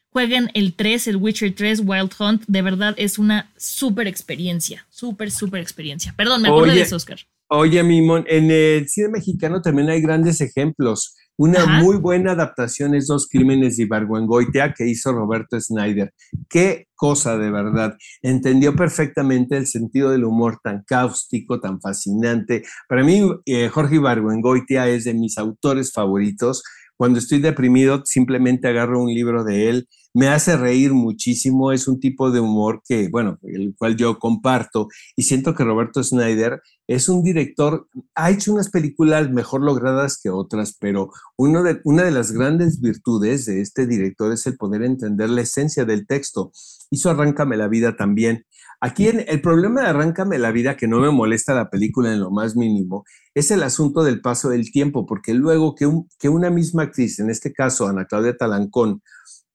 jueguen 0.09 0.51
el 0.53 0.75
3, 0.75 1.07
el 1.07 1.17
Witcher 1.17 1.53
3, 1.55 1.81
Wild 1.85 2.11
Hunt. 2.19 2.43
De 2.47 2.61
verdad 2.61 2.93
es 2.97 3.17
una 3.17 3.51
súper 3.57 4.07
experiencia, 4.07 4.85
súper, 4.89 5.31
súper 5.31 5.61
experiencia. 5.61 6.13
Perdón, 6.15 6.43
me 6.43 6.49
acordé 6.49 6.75
de 6.75 6.81
eso, 6.81 6.95
Oscar. 6.95 7.19
Oye, 7.49 7.83
Mimón, 7.83 8.25
en 8.27 8.49
el 8.49 8.87
cine 8.87 9.09
mexicano 9.09 9.61
también 9.61 9.89
hay 9.89 10.01
grandes 10.01 10.39
ejemplos. 10.41 11.15
Una 11.35 11.65
muy 11.65 11.97
buena 11.97 12.33
adaptación 12.33 12.93
es 12.93 13.07
Dos 13.07 13.27
Crímenes 13.27 13.77
de 13.77 13.83
Ibargüengoitia 13.83 14.71
que 14.71 14.87
hizo 14.87 15.11
Roberto 15.11 15.59
Snyder. 15.59 16.13
Qué 16.47 16.85
cosa 16.93 17.39
de 17.39 17.49
verdad. 17.49 17.97
Entendió 18.21 18.75
perfectamente 18.75 19.57
el 19.57 19.65
sentido 19.65 20.11
del 20.11 20.25
humor 20.25 20.59
tan 20.63 20.83
cáustico, 20.85 21.59
tan 21.59 21.81
fascinante. 21.81 22.63
Para 22.87 23.03
mí, 23.03 23.21
eh, 23.45 23.67
Jorge 23.69 23.95
Ibargüengoitia 23.95 24.87
es 24.89 25.05
de 25.05 25.15
mis 25.15 25.39
autores 25.39 25.91
favoritos 25.91 26.61
cuando 26.97 27.19
estoy 27.19 27.39
deprimido, 27.39 28.03
simplemente 28.05 28.67
agarro 28.67 29.01
un 29.01 29.13
libro 29.13 29.43
de 29.43 29.69
él. 29.69 29.87
Me 30.13 30.27
hace 30.27 30.55
reír 30.55 30.93
muchísimo. 30.93 31.71
Es 31.71 31.87
un 31.87 31.99
tipo 31.99 32.29
de 32.31 32.39
humor 32.39 32.81
que, 32.87 33.09
bueno, 33.09 33.39
el 33.43 33.73
cual 33.77 33.95
yo 33.95 34.19
comparto. 34.19 34.87
Y 35.15 35.23
siento 35.23 35.55
que 35.55 35.63
Roberto 35.63 36.03
Snyder 36.03 36.61
es 36.87 37.09
un 37.09 37.23
director, 37.23 37.87
ha 38.13 38.29
hecho 38.29 38.53
unas 38.53 38.69
películas 38.69 39.31
mejor 39.31 39.61
logradas 39.61 40.19
que 40.21 40.29
otras, 40.29 40.75
pero 40.79 41.11
uno 41.37 41.63
de, 41.63 41.79
una 41.85 42.03
de 42.03 42.11
las 42.11 42.31
grandes 42.31 42.81
virtudes 42.81 43.45
de 43.45 43.61
este 43.61 43.87
director 43.87 44.31
es 44.33 44.45
el 44.47 44.57
poder 44.57 44.83
entender 44.83 45.29
la 45.29 45.41
esencia 45.41 45.85
del 45.85 46.05
texto. 46.05 46.51
Hizo 46.91 47.09
Arráncame 47.09 47.57
la 47.57 47.67
vida 47.67 47.95
también. 47.95 48.45
Aquí 48.81 49.07
el 49.07 49.41
problema 49.41 49.81
de 49.81 49.87
Arráncame 49.87 50.37
la 50.37 50.51
vida, 50.51 50.75
que 50.75 50.87
no 50.87 50.99
me 50.99 51.09
molesta 51.09 51.53
la 51.53 51.69
película 51.69 52.11
en 52.11 52.19
lo 52.19 52.31
más 52.31 52.57
mínimo, 52.57 53.05
es 53.33 53.49
el 53.49 53.63
asunto 53.63 54.03
del 54.03 54.19
paso 54.19 54.49
del 54.49 54.71
tiempo, 54.71 55.05
porque 55.05 55.33
luego 55.33 55.73
que, 55.73 55.89
que 56.19 56.27
una 56.27 56.49
misma 56.49 56.83
actriz, 56.83 57.19
en 57.19 57.29
este 57.29 57.53
caso 57.53 57.87
Ana 57.87 58.05
Claudia 58.05 58.35
Talancón, 58.35 59.01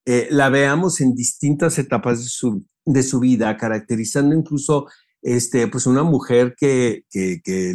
eh, 0.06 0.28
la 0.30 0.48
veamos 0.48 1.02
en 1.02 1.14
distintas 1.14 1.78
etapas 1.78 2.20
de 2.22 2.28
su, 2.30 2.64
de 2.86 3.02
su 3.02 3.20
vida, 3.20 3.54
caracterizando 3.58 4.34
incluso 4.34 4.86
este, 5.20 5.68
pues 5.68 5.86
una 5.86 6.02
mujer 6.02 6.54
que, 6.56 7.04
que, 7.10 7.74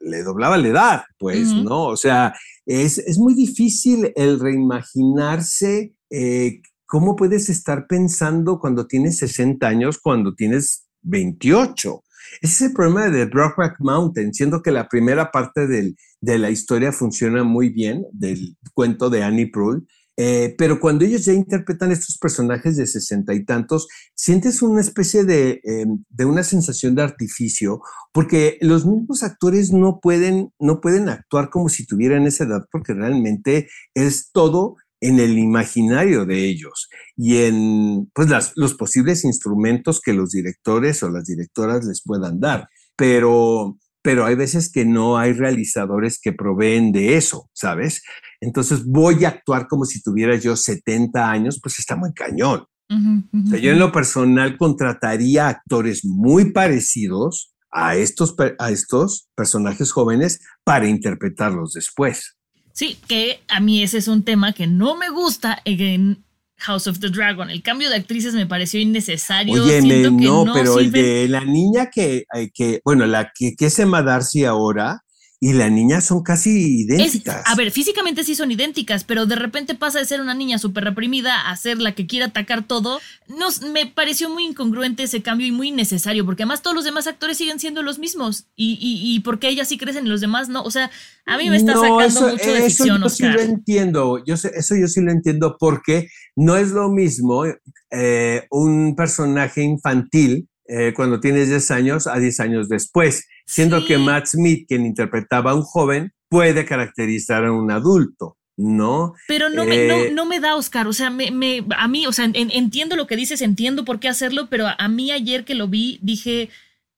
le 0.00 0.22
doblaba 0.22 0.58
la 0.58 0.68
edad, 0.68 1.02
pues, 1.18 1.48
¿no? 1.48 1.86
O 1.86 1.96
sea, 1.96 2.34
es, 2.66 2.98
es, 2.98 3.18
muy 3.18 3.34
difícil 3.34 4.12
el 4.16 4.38
reimaginarse 4.38 5.94
eh, 6.10 6.60
cómo 6.94 7.16
puedes 7.16 7.48
estar 7.48 7.88
pensando 7.88 8.60
cuando 8.60 8.86
tienes 8.86 9.18
60 9.18 9.66
años, 9.66 9.98
cuando 9.98 10.36
tienes 10.36 10.86
28. 11.02 12.04
Ese 12.40 12.52
es 12.52 12.70
el 12.70 12.72
problema 12.72 13.10
de 13.10 13.24
Brockback 13.24 13.80
Mountain, 13.80 14.32
siendo 14.32 14.62
que 14.62 14.70
la 14.70 14.88
primera 14.88 15.32
parte 15.32 15.66
de 15.66 16.38
la 16.38 16.50
historia 16.50 16.92
funciona 16.92 17.42
muy 17.42 17.70
bien, 17.70 18.06
del 18.12 18.56
cuento 18.74 19.10
de 19.10 19.24
Annie 19.24 19.50
Proulx, 19.50 19.84
eh, 20.16 20.54
pero 20.56 20.78
cuando 20.78 21.04
ellos 21.04 21.24
ya 21.24 21.32
interpretan 21.32 21.90
estos 21.90 22.16
personajes 22.18 22.76
de 22.76 22.86
sesenta 22.86 23.34
y 23.34 23.44
tantos, 23.44 23.88
sientes 24.14 24.62
una 24.62 24.80
especie 24.80 25.24
de, 25.24 25.60
em, 25.64 26.04
de, 26.08 26.24
una 26.24 26.44
sensación 26.44 26.94
de 26.94 27.02
artificio, 27.02 27.80
porque 28.12 28.58
los 28.60 28.86
mismos 28.86 29.24
actores 29.24 29.72
no 29.72 29.98
pueden, 30.00 30.52
no 30.60 30.80
pueden 30.80 31.08
actuar 31.08 31.50
como 31.50 31.68
si 31.68 31.84
tuvieran 31.86 32.26
esa 32.26 32.44
edad, 32.44 32.64
porque 32.70 32.94
realmente 32.94 33.68
es 33.94 34.30
todo 34.30 34.76
en 35.04 35.20
el 35.20 35.38
imaginario 35.38 36.24
de 36.24 36.46
ellos 36.46 36.88
y 37.14 37.36
en 37.36 38.10
pues, 38.14 38.52
los 38.56 38.74
posibles 38.74 39.24
instrumentos 39.24 40.00
que 40.00 40.14
los 40.14 40.30
directores 40.30 41.02
o 41.02 41.10
las 41.10 41.26
directoras 41.26 41.84
les 41.84 42.02
puedan 42.02 42.40
dar. 42.40 42.68
Pero, 42.96 43.76
pero 44.02 44.24
hay 44.24 44.34
veces 44.34 44.72
que 44.72 44.86
no 44.86 45.18
hay 45.18 45.34
realizadores 45.34 46.18
que 46.18 46.32
proveen 46.32 46.90
de 46.90 47.18
eso, 47.18 47.50
¿sabes? 47.52 48.02
Entonces 48.40 48.86
voy 48.86 49.26
a 49.26 49.28
actuar 49.28 49.68
como 49.68 49.84
si 49.84 50.02
tuviera 50.02 50.36
yo 50.36 50.56
70 50.56 51.30
años, 51.30 51.60
pues 51.62 51.78
está 51.78 51.96
muy 51.96 52.14
cañón. 52.14 52.64
yo 52.88 53.72
en 53.72 53.78
lo 53.78 53.92
personal 53.92 54.56
contrataría 54.56 55.48
actores 55.48 56.04
muy 56.04 56.52
parecidos 56.52 57.54
a 57.70 57.96
estos, 57.96 58.34
a 58.58 58.70
estos 58.70 59.28
personajes 59.34 59.92
jóvenes 59.92 60.40
para 60.64 60.88
interpretarlos 60.88 61.72
después. 61.74 62.38
Sí, 62.74 62.98
que 63.06 63.40
a 63.46 63.60
mí 63.60 63.84
ese 63.84 63.98
es 63.98 64.08
un 64.08 64.24
tema 64.24 64.52
que 64.52 64.66
no 64.66 64.96
me 64.96 65.08
gusta 65.08 65.62
en 65.64 66.24
House 66.56 66.88
of 66.88 66.98
the 66.98 67.08
Dragon. 67.08 67.48
El 67.48 67.62
cambio 67.62 67.88
de 67.88 67.94
actrices 67.94 68.34
me 68.34 68.46
pareció 68.46 68.80
innecesario. 68.80 69.62
Oye, 69.62 69.80
no, 70.10 70.44
pero 70.52 70.80
el 70.80 70.90
de 70.90 71.28
la 71.28 71.44
niña 71.44 71.88
que, 71.88 72.24
eh, 72.34 72.50
que 72.52 72.80
bueno, 72.84 73.06
la 73.06 73.30
que, 73.32 73.54
que 73.54 73.66
es 73.66 73.78
Emma 73.78 74.02
Darcy 74.02 74.44
ahora, 74.44 75.03
y 75.44 75.52
la 75.52 75.68
niña 75.68 76.00
son 76.00 76.22
casi 76.22 76.84
idénticas. 76.84 77.42
a 77.44 77.54
ver, 77.54 77.70
físicamente 77.70 78.24
sí 78.24 78.34
son 78.34 78.50
idénticas, 78.50 79.04
pero 79.04 79.26
de 79.26 79.36
repente 79.36 79.74
pasa 79.74 79.98
de 79.98 80.06
ser 80.06 80.22
una 80.22 80.32
niña 80.32 80.56
súper 80.56 80.84
reprimida 80.84 81.50
a 81.50 81.54
ser 81.54 81.82
la 81.82 81.94
que 81.94 82.06
quiere 82.06 82.24
atacar 82.24 82.66
todo. 82.66 82.98
Nos, 83.28 83.60
me 83.60 83.84
pareció 83.84 84.30
muy 84.30 84.46
incongruente 84.46 85.02
ese 85.02 85.20
cambio 85.20 85.46
y 85.46 85.52
muy 85.52 85.68
innecesario, 85.68 86.24
porque 86.24 86.44
además 86.44 86.62
todos 86.62 86.74
los 86.74 86.86
demás 86.86 87.06
actores 87.08 87.36
siguen 87.36 87.60
siendo 87.60 87.82
los 87.82 87.98
mismos. 87.98 88.46
Y, 88.56 88.78
y, 88.80 89.14
y 89.14 89.20
porque 89.20 89.48
ellas 89.48 89.68
sí 89.68 89.76
crecen 89.76 90.06
y 90.06 90.08
los 90.08 90.22
demás 90.22 90.48
no. 90.48 90.62
O 90.62 90.70
sea, 90.70 90.90
a 91.26 91.36
mí 91.36 91.50
me 91.50 91.58
está 91.58 91.74
sacando 91.74 92.22
mucho 92.22 92.50
de 92.50 92.62
ficción, 92.62 93.02
Yo 93.02 93.08
sí 93.10 93.24
lo 93.24 93.40
entiendo, 93.42 94.24
yo 94.24 94.38
sé, 94.38 94.50
eso 94.54 94.74
yo 94.76 94.88
sí 94.88 95.02
lo 95.02 95.12
entiendo 95.12 95.58
porque 95.60 96.08
no 96.36 96.56
es 96.56 96.70
lo 96.70 96.88
mismo 96.88 97.44
eh, 97.90 98.46
un 98.48 98.96
personaje 98.96 99.62
infantil 99.62 100.48
eh, 100.66 100.94
cuando 100.96 101.20
tienes 101.20 101.50
10 101.50 101.70
años 101.70 102.06
a 102.06 102.18
10 102.18 102.40
años 102.40 102.68
después, 102.70 103.26
siendo 103.46 103.84
que 103.84 103.98
Matt 103.98 104.26
Smith, 104.26 104.66
quien 104.68 104.86
interpretaba 104.86 105.52
a 105.52 105.54
un 105.54 105.62
joven, 105.62 106.12
puede 106.28 106.64
caracterizar 106.64 107.44
a 107.44 107.52
un 107.52 107.70
adulto. 107.70 108.36
¿no? 108.56 109.14
Pero 109.26 109.48
no, 109.48 109.64
me, 109.64 109.88
no, 109.88 110.22
eh, 110.22 110.26
me 110.28 110.38
da, 110.38 110.54
Oscar, 110.54 110.86
o 110.86 110.92
sea, 110.92 111.10
me, 111.10 111.32
me, 111.32 111.66
a 111.76 111.88
mí, 111.88 112.06
o 112.06 112.12
sea, 112.12 112.30
entiendo 112.32 112.94
lo 112.94 113.08
que 113.08 113.16
dices, 113.16 113.42
entiendo 113.42 113.84
por 113.84 113.98
qué 113.98 114.08
hacerlo, 114.08 114.48
pero 114.48 114.66
a, 114.78 114.88
mí 114.88 115.10
ayer 115.10 115.44
que 115.44 115.56
lo 115.56 115.66
vi 115.66 115.98
dije, 116.02 116.50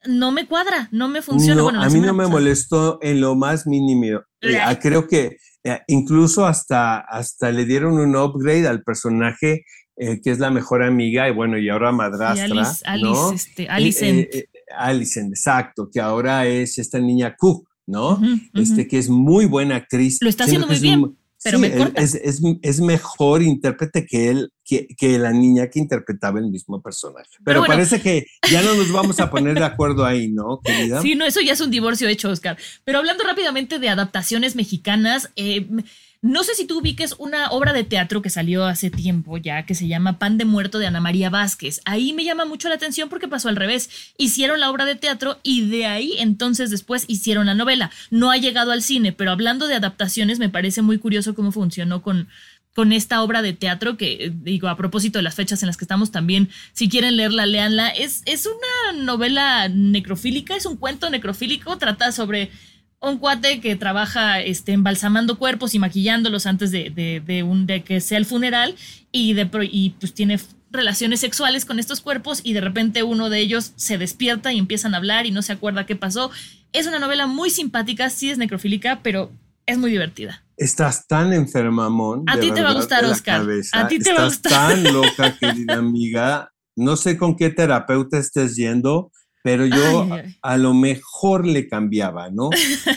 no 0.05 0.31
me 0.31 0.45
cuadra, 0.45 0.87
no 0.91 1.07
me 1.07 1.23
funciona. 1.23 1.63
bueno, 1.63 1.81
a 1.81 1.89
mí 1.89 1.99
no 1.99 2.13
me 2.13 2.27
molestó 2.27 2.99
en 3.01 3.21
lo 3.21 3.35
más 3.35 3.65
mínimo. 3.65 4.21
Eh, 4.41 4.59
creo 4.79 5.07
que 5.07 5.37
incluso 5.87 6.45
hasta, 6.45 6.99
hasta 6.99 7.51
le 7.51 7.65
dieron 7.65 7.99
un 7.99 8.15
upgrade 8.15 8.67
al 8.67 8.83
personaje 8.83 9.65
eh, 9.99 10.21
que 10.23 10.29
es 10.29 10.37
la 10.37 10.51
mejor 10.51 10.83
amiga 10.83 11.27
y 11.27 11.31
bueno, 11.31 11.57
y 11.57 11.69
ahora 11.69 11.91
madrastra. 11.91 12.45
Alice, 12.45 12.83
¿no? 13.01 13.31
este, 13.33 14.37
eh, 14.37 14.49
Alicent. 14.75 15.29
exacto, 15.29 15.89
que 15.91 15.99
ahora 15.99 16.45
es 16.45 16.77
esta 16.77 16.99
niña 16.99 17.35
Cook, 17.37 17.67
¿no? 17.85 18.21
Este, 18.53 18.87
que 18.87 18.97
es 18.97 19.09
muy 19.09 19.45
buena 19.45 19.75
actriz. 19.75 20.17
Lo 20.21 20.29
está 20.29 20.45
haciendo 20.45 20.67
muy 20.67 20.79
bien. 20.79 21.15
pero 21.43 21.59
me 21.59 21.67
es, 21.95 22.15
es, 22.15 22.41
es, 22.61 22.81
mejor 22.81 23.43
intérprete 23.43 24.05
que 24.05 24.29
él, 24.29 24.51
que, 24.65 24.87
que, 24.97 25.19
la 25.19 25.31
niña 25.31 25.67
que 25.69 25.79
interpretaba 25.79 26.39
el 26.39 26.47
mismo 26.47 26.81
personaje. 26.81 27.29
Pero, 27.45 27.63
parece 27.65 28.01
que 28.01 28.25
ya 28.51 28.61
no 28.61 28.73
nos 28.75 28.91
vamos 28.91 29.19
a 29.19 29.29
poner 29.29 29.53
de 29.53 29.65
acuerdo 29.65 30.05
ahí, 30.05 30.29
¿no, 30.29 30.59
querida? 30.63 31.01
Sí, 31.01 31.15
no, 31.15 31.25
eso 31.25 31.39
ya 31.41 31.53
es 31.53 31.61
un 31.61 31.71
divorcio 31.71 32.07
hecho, 32.07 32.29
Oscar. 32.29 32.57
Pero 32.83 32.97
hablando 32.97 33.23
rápidamente 33.23 33.79
de 33.79 33.89
adaptaciones 33.89 34.55
mexicanas, 34.55 35.31
eh, 35.35 35.67
no 36.21 36.43
sé 36.43 36.55
si 36.55 36.65
tú 36.65 36.79
ubiques 36.79 37.15
una 37.19 37.49
obra 37.51 37.73
de 37.73 37.83
teatro 37.83 38.21
que 38.21 38.29
salió 38.29 38.65
hace 38.65 38.89
tiempo 38.89 39.37
ya, 39.37 39.65
que 39.65 39.75
se 39.75 39.87
llama 39.87 40.17
Pan 40.19 40.37
de 40.37 40.45
Muerto 40.45 40.79
de 40.79 40.87
Ana 40.87 40.99
María 40.99 41.29
Vázquez. 41.29 41.81
Ahí 41.85 42.13
me 42.13 42.23
llama 42.23 42.45
mucho 42.45 42.69
la 42.69 42.75
atención 42.75 43.09
porque 43.09 43.27
pasó 43.27 43.49
al 43.49 43.55
revés. 43.55 43.89
Hicieron 44.17 44.59
la 44.59 44.71
obra 44.71 44.85
de 44.85 44.95
teatro 44.95 45.39
y 45.43 45.67
de 45.69 45.85
ahí 45.85 46.15
entonces 46.17 46.71
después 46.71 47.05
hicieron 47.07 47.45
la 47.45 47.53
novela. 47.53 47.91
No 48.09 48.31
ha 48.31 48.37
llegado 48.37 48.71
al 48.71 48.81
cine, 48.81 49.11
pero 49.11 49.31
hablando 49.31 49.67
de 49.67 49.75
adaptaciones 49.75 50.39
me 50.39 50.49
parece 50.49 50.81
muy 50.81 50.97
curioso 50.97 51.35
cómo 51.35 51.51
funcionó 51.51 52.01
con, 52.01 52.27
con 52.73 52.93
esta 52.93 53.21
obra 53.21 53.41
de 53.41 53.53
teatro 53.53 53.97
que, 53.97 54.31
digo, 54.35 54.67
a 54.67 54.77
propósito 54.77 55.19
de 55.19 55.23
las 55.23 55.35
fechas 55.35 55.61
en 55.63 55.67
las 55.67 55.77
que 55.77 55.85
estamos 55.85 56.11
también, 56.11 56.49
si 56.73 56.89
quieren 56.89 57.15
leerla, 57.15 57.45
léanla. 57.45 57.89
Es, 57.89 58.23
es 58.25 58.47
una 58.47 59.03
novela 59.03 59.69
necrofílica, 59.69 60.55
es 60.55 60.65
un 60.65 60.77
cuento 60.77 61.09
necrofílico, 61.09 61.77
trata 61.77 62.11
sobre 62.11 62.51
un 62.99 63.17
cuate 63.19 63.61
que 63.61 63.75
trabaja 63.75 64.41
este, 64.41 64.73
embalsamando 64.73 65.37
cuerpos 65.37 65.75
y 65.75 65.79
maquillándolos 65.79 66.45
antes 66.45 66.71
de, 66.71 66.89
de, 67.25 67.43
un, 67.43 67.67
de 67.67 67.83
que 67.83 68.01
sea 68.01 68.17
el 68.17 68.25
funeral 68.25 68.75
y, 69.11 69.33
de, 69.33 69.49
y 69.71 69.91
pues 69.91 70.13
tiene 70.13 70.39
relaciones 70.71 71.19
sexuales 71.19 71.65
con 71.65 71.79
estos 71.79 72.01
cuerpos 72.01 72.41
y 72.43 72.53
de 72.53 72.61
repente 72.61 73.03
uno 73.03 73.29
de 73.29 73.39
ellos 73.39 73.73
se 73.75 73.97
despierta 73.97 74.51
y 74.51 74.57
empiezan 74.57 74.93
a 74.93 74.97
hablar 74.97 75.25
y 75.25 75.31
no 75.31 75.41
se 75.41 75.53
acuerda 75.53 75.85
qué 75.85 75.95
pasó. 75.95 76.31
Es 76.73 76.87
una 76.87 76.99
novela 76.99 77.27
muy 77.27 77.49
simpática, 77.49 78.09
sí 78.09 78.29
es 78.29 78.37
necrofílica, 78.37 79.01
pero 79.03 79.31
es 79.65 79.77
muy 79.77 79.91
divertida. 79.91 80.43
Estás 80.57 81.05
tan 81.07 81.33
enfermamón. 81.33 82.23
A 82.27 82.39
ti 82.39 82.51
te 82.51 82.63
va 82.63 82.71
a 82.71 82.73
gustar, 82.73 83.05
Oscar. 83.05 83.45
A 83.73 83.87
ti 83.87 83.99
te 83.99 84.13
va 84.13 84.23
a 84.23 84.25
gustar. 84.25 84.51
tan 84.51 84.83
loca, 84.83 85.37
querida 85.37 85.75
amiga. 85.75 86.51
No 86.75 86.95
sé 86.95 87.17
con 87.17 87.35
qué 87.35 87.49
terapeuta 87.49 88.17
estés 88.17 88.55
yendo, 88.55 89.11
pero 89.43 89.65
yo 89.65 90.07
a 90.41 90.57
lo 90.57 90.73
mejor 90.73 91.45
le 91.45 91.67
cambiaba, 91.67 92.29
¿no? 92.29 92.49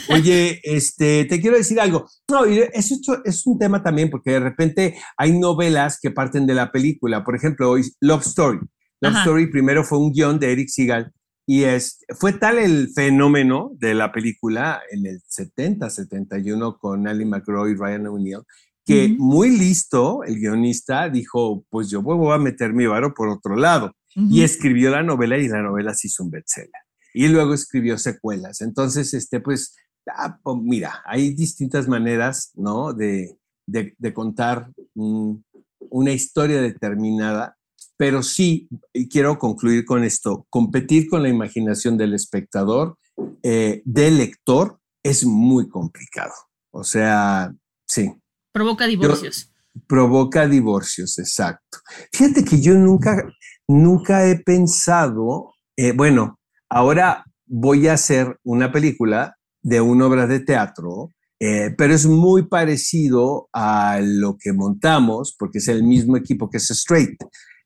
Oye, 0.08 0.60
este, 0.64 1.24
te 1.24 1.40
quiero 1.40 1.56
decir 1.56 1.80
algo. 1.80 2.08
No, 2.28 2.44
eso 2.44 2.96
es 3.24 3.46
un 3.46 3.58
tema 3.58 3.82
también, 3.82 4.10
porque 4.10 4.32
de 4.32 4.40
repente 4.40 4.96
hay 5.16 5.38
novelas 5.38 5.98
que 6.00 6.10
parten 6.10 6.46
de 6.46 6.54
la 6.54 6.72
película. 6.72 7.24
Por 7.24 7.36
ejemplo, 7.36 7.70
hoy 7.70 7.82
Love 8.00 8.26
Story. 8.26 8.60
Love 9.00 9.16
Story 9.18 9.50
primero 9.50 9.84
fue 9.84 9.98
un 9.98 10.12
guion 10.12 10.38
de 10.38 10.52
Eric 10.52 10.68
Segal 10.68 11.12
y 11.46 11.64
es, 11.64 12.04
fue 12.18 12.32
tal 12.32 12.58
el 12.58 12.90
fenómeno 12.94 13.72
de 13.78 13.94
la 13.94 14.12
película 14.12 14.80
en 14.90 15.06
el 15.06 15.20
70, 15.26 15.88
71 15.88 16.78
con 16.78 17.08
Ali 17.08 17.24
McGraw 17.24 17.66
y 17.66 17.74
Ryan 17.74 18.06
O'Neill, 18.06 18.42
que 18.84 19.14
muy 19.18 19.56
listo 19.56 20.22
el 20.24 20.38
guionista 20.38 21.08
dijo, 21.08 21.64
pues 21.70 21.90
yo 21.90 22.02
voy 22.02 22.32
a 22.32 22.38
meter 22.38 22.72
mi 22.72 22.86
varo 22.86 23.14
por 23.14 23.28
otro 23.28 23.56
lado 23.56 23.92
y 24.14 24.42
escribió 24.42 24.90
la 24.90 25.02
novela 25.02 25.38
y 25.38 25.48
la 25.48 25.62
novela 25.62 25.94
se 25.94 26.08
hizo 26.08 26.24
un 26.24 26.30
bestseller. 26.30 26.70
Y 27.14 27.28
luego 27.28 27.54
escribió 27.54 27.98
secuelas. 27.98 28.60
Entonces, 28.60 29.14
este, 29.14 29.40
pues, 29.40 29.76
ah, 30.08 30.38
pues 30.42 30.56
mira, 30.62 31.02
hay 31.04 31.34
distintas 31.34 31.88
maneras, 31.88 32.52
¿no? 32.54 32.92
De, 32.92 33.36
de, 33.66 34.14
contar 34.14 34.70
una 34.94 36.12
historia 36.12 36.60
determinada, 36.60 37.56
pero 37.96 38.22
sí, 38.22 38.68
y 38.92 39.08
quiero 39.08 39.38
concluir 39.38 39.84
con 39.84 40.04
esto, 40.04 40.46
competir 40.50 41.08
con 41.08 41.22
la 41.22 41.28
imaginación 41.28 41.96
del 41.96 42.14
espectador, 42.14 42.96
eh, 43.42 43.82
del 43.84 44.18
lector, 44.18 44.80
es 45.02 45.24
muy 45.24 45.68
complicado. 45.68 46.32
O 46.72 46.84
sea, 46.84 47.52
sí. 47.86 48.12
Provoca 48.52 48.86
divorcios. 48.86 49.49
Provoca 49.86 50.46
divorcios, 50.46 51.18
exacto. 51.18 51.78
Fíjate 52.12 52.44
que 52.44 52.60
yo 52.60 52.74
nunca, 52.74 53.24
nunca 53.68 54.26
he 54.26 54.38
pensado, 54.38 55.54
eh, 55.76 55.92
bueno, 55.92 56.38
ahora 56.68 57.24
voy 57.46 57.88
a 57.88 57.94
hacer 57.94 58.38
una 58.44 58.72
película 58.72 59.36
de 59.62 59.80
una 59.80 60.06
obra 60.06 60.26
de 60.26 60.40
teatro, 60.40 61.10
eh, 61.40 61.74
pero 61.76 61.94
es 61.94 62.06
muy 62.06 62.48
parecido 62.48 63.48
a 63.52 64.00
lo 64.02 64.36
que 64.38 64.52
montamos, 64.52 65.34
porque 65.38 65.58
es 65.58 65.68
el 65.68 65.82
mismo 65.82 66.16
equipo 66.16 66.50
que 66.50 66.58
es 66.58 66.70
Straight. 66.70 67.16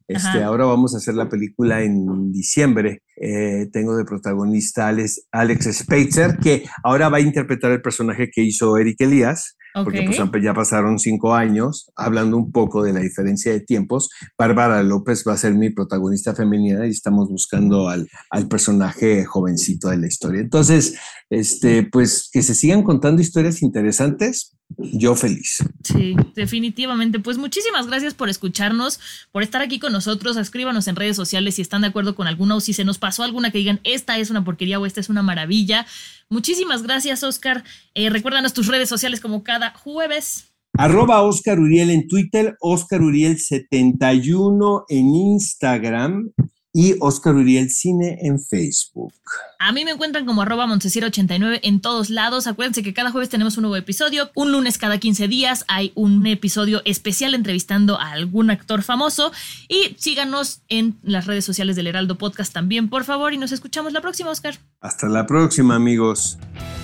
Este, 0.06 0.42
ahora 0.42 0.66
vamos 0.66 0.94
a 0.94 0.98
hacer 0.98 1.14
la 1.14 1.30
película 1.30 1.82
en 1.82 2.30
diciembre. 2.30 3.02
Eh, 3.16 3.68
tengo 3.72 3.96
de 3.96 4.04
protagonista 4.04 4.88
Alex, 4.88 5.26
Alex 5.32 5.78
Speitzer, 5.78 6.38
que 6.38 6.64
ahora 6.82 7.08
va 7.08 7.18
a 7.18 7.22
interpretar 7.22 7.72
el 7.72 7.80
personaje 7.80 8.28
que 8.30 8.42
hizo 8.42 8.76
Eric 8.76 9.00
Elías 9.00 9.56
porque 9.82 10.02
pues, 10.02 10.42
ya 10.42 10.54
pasaron 10.54 10.98
cinco 10.98 11.34
años, 11.34 11.90
hablando 11.96 12.36
un 12.36 12.52
poco 12.52 12.82
de 12.84 12.92
la 12.92 13.00
diferencia 13.00 13.52
de 13.52 13.60
tiempos. 13.60 14.08
Bárbara 14.38 14.82
López 14.82 15.24
va 15.26 15.32
a 15.32 15.36
ser 15.36 15.54
mi 15.54 15.70
protagonista 15.70 16.34
femenina 16.34 16.86
y 16.86 16.90
estamos 16.90 17.28
buscando 17.28 17.88
al, 17.88 18.08
al 18.30 18.46
personaje 18.46 19.24
jovencito 19.24 19.88
de 19.88 19.98
la 19.98 20.06
historia. 20.06 20.40
Entonces, 20.40 20.96
este, 21.30 21.82
pues 21.82 22.28
que 22.32 22.42
se 22.42 22.54
sigan 22.54 22.82
contando 22.82 23.20
historias 23.20 23.62
interesantes, 23.62 24.56
yo 24.76 25.14
feliz. 25.14 25.64
Sí, 25.82 26.16
definitivamente. 26.34 27.20
Pues 27.20 27.38
muchísimas 27.38 27.86
gracias 27.86 28.14
por 28.14 28.28
escucharnos, 28.28 29.00
por 29.32 29.42
estar 29.42 29.62
aquí 29.62 29.78
con 29.78 29.92
nosotros. 29.92 30.36
Escríbanos 30.36 30.88
en 30.88 30.96
redes 30.96 31.16
sociales 31.16 31.56
si 31.56 31.62
están 31.62 31.82
de 31.82 31.88
acuerdo 31.88 32.14
con 32.14 32.26
alguna 32.26 32.56
o 32.56 32.60
si 32.60 32.72
se 32.72 32.84
nos 32.84 32.98
pasó 32.98 33.22
alguna 33.22 33.50
que 33.50 33.58
digan 33.58 33.80
esta 33.84 34.18
es 34.18 34.30
una 34.30 34.44
porquería 34.44 34.78
o 34.80 34.86
esta 34.86 35.00
es 35.00 35.08
una 35.08 35.22
maravilla. 35.22 35.86
Muchísimas 36.28 36.82
gracias, 36.82 37.22
Oscar. 37.22 37.64
Eh, 37.94 38.10
recuérdanos 38.10 38.52
tus 38.52 38.66
redes 38.66 38.88
sociales 38.88 39.20
como 39.20 39.42
cada 39.42 39.72
jueves. 39.72 40.50
Arroba 40.76 41.22
Oscar 41.22 41.60
Uriel 41.60 41.90
en 41.90 42.08
Twitter, 42.08 42.56
Oscar 42.60 43.00
Uriel 43.00 43.38
71 43.38 44.84
en 44.88 45.14
Instagram 45.14 46.32
y 46.76 46.96
Oscar 46.98 47.36
Uriel 47.36 47.70
Cine 47.70 48.18
en 48.20 48.40
Facebook. 48.40 49.14
A 49.60 49.70
mí 49.70 49.84
me 49.84 49.92
encuentran 49.92 50.26
como 50.26 50.42
arroba 50.42 50.66
89 50.66 51.60
en 51.62 51.80
todos 51.80 52.10
lados. 52.10 52.48
Acuérdense 52.48 52.82
que 52.82 52.92
cada 52.92 53.12
jueves 53.12 53.30
tenemos 53.30 53.56
un 53.56 53.62
nuevo 53.62 53.76
episodio. 53.76 54.30
Un 54.34 54.50
lunes 54.50 54.76
cada 54.76 54.98
15 54.98 55.28
días 55.28 55.64
hay 55.68 55.92
un 55.94 56.26
episodio 56.26 56.82
especial 56.84 57.34
entrevistando 57.34 57.98
a 58.00 58.10
algún 58.10 58.50
actor 58.50 58.82
famoso. 58.82 59.30
Y 59.68 59.94
síganos 59.98 60.62
en 60.68 60.98
las 61.04 61.26
redes 61.26 61.44
sociales 61.44 61.76
del 61.76 61.86
Heraldo 61.86 62.18
Podcast 62.18 62.52
también, 62.52 62.90
por 62.90 63.04
favor. 63.04 63.32
Y 63.32 63.38
nos 63.38 63.52
escuchamos 63.52 63.92
la 63.92 64.00
próxima, 64.00 64.30
Oscar. 64.30 64.58
Hasta 64.80 65.08
la 65.08 65.26
próxima, 65.26 65.76
amigos. 65.76 66.38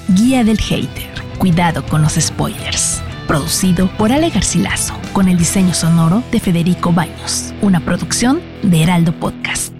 Guía 0.08 0.44
del 0.44 0.58
Hater. 0.60 1.10
Cuidado 1.38 1.84
con 1.86 2.00
los 2.00 2.12
spoilers 2.12 3.02
producido 3.26 3.88
por 3.96 4.10
Ale 4.10 4.28
Garcilaso, 4.30 4.92
con 5.12 5.28
el 5.28 5.38
diseño 5.38 5.72
sonoro 5.72 6.24
de 6.32 6.40
Federico 6.40 6.92
Baños, 6.92 7.54
una 7.62 7.78
producción 7.78 8.40
de 8.64 8.82
Heraldo 8.82 9.12
Podcast. 9.12 9.79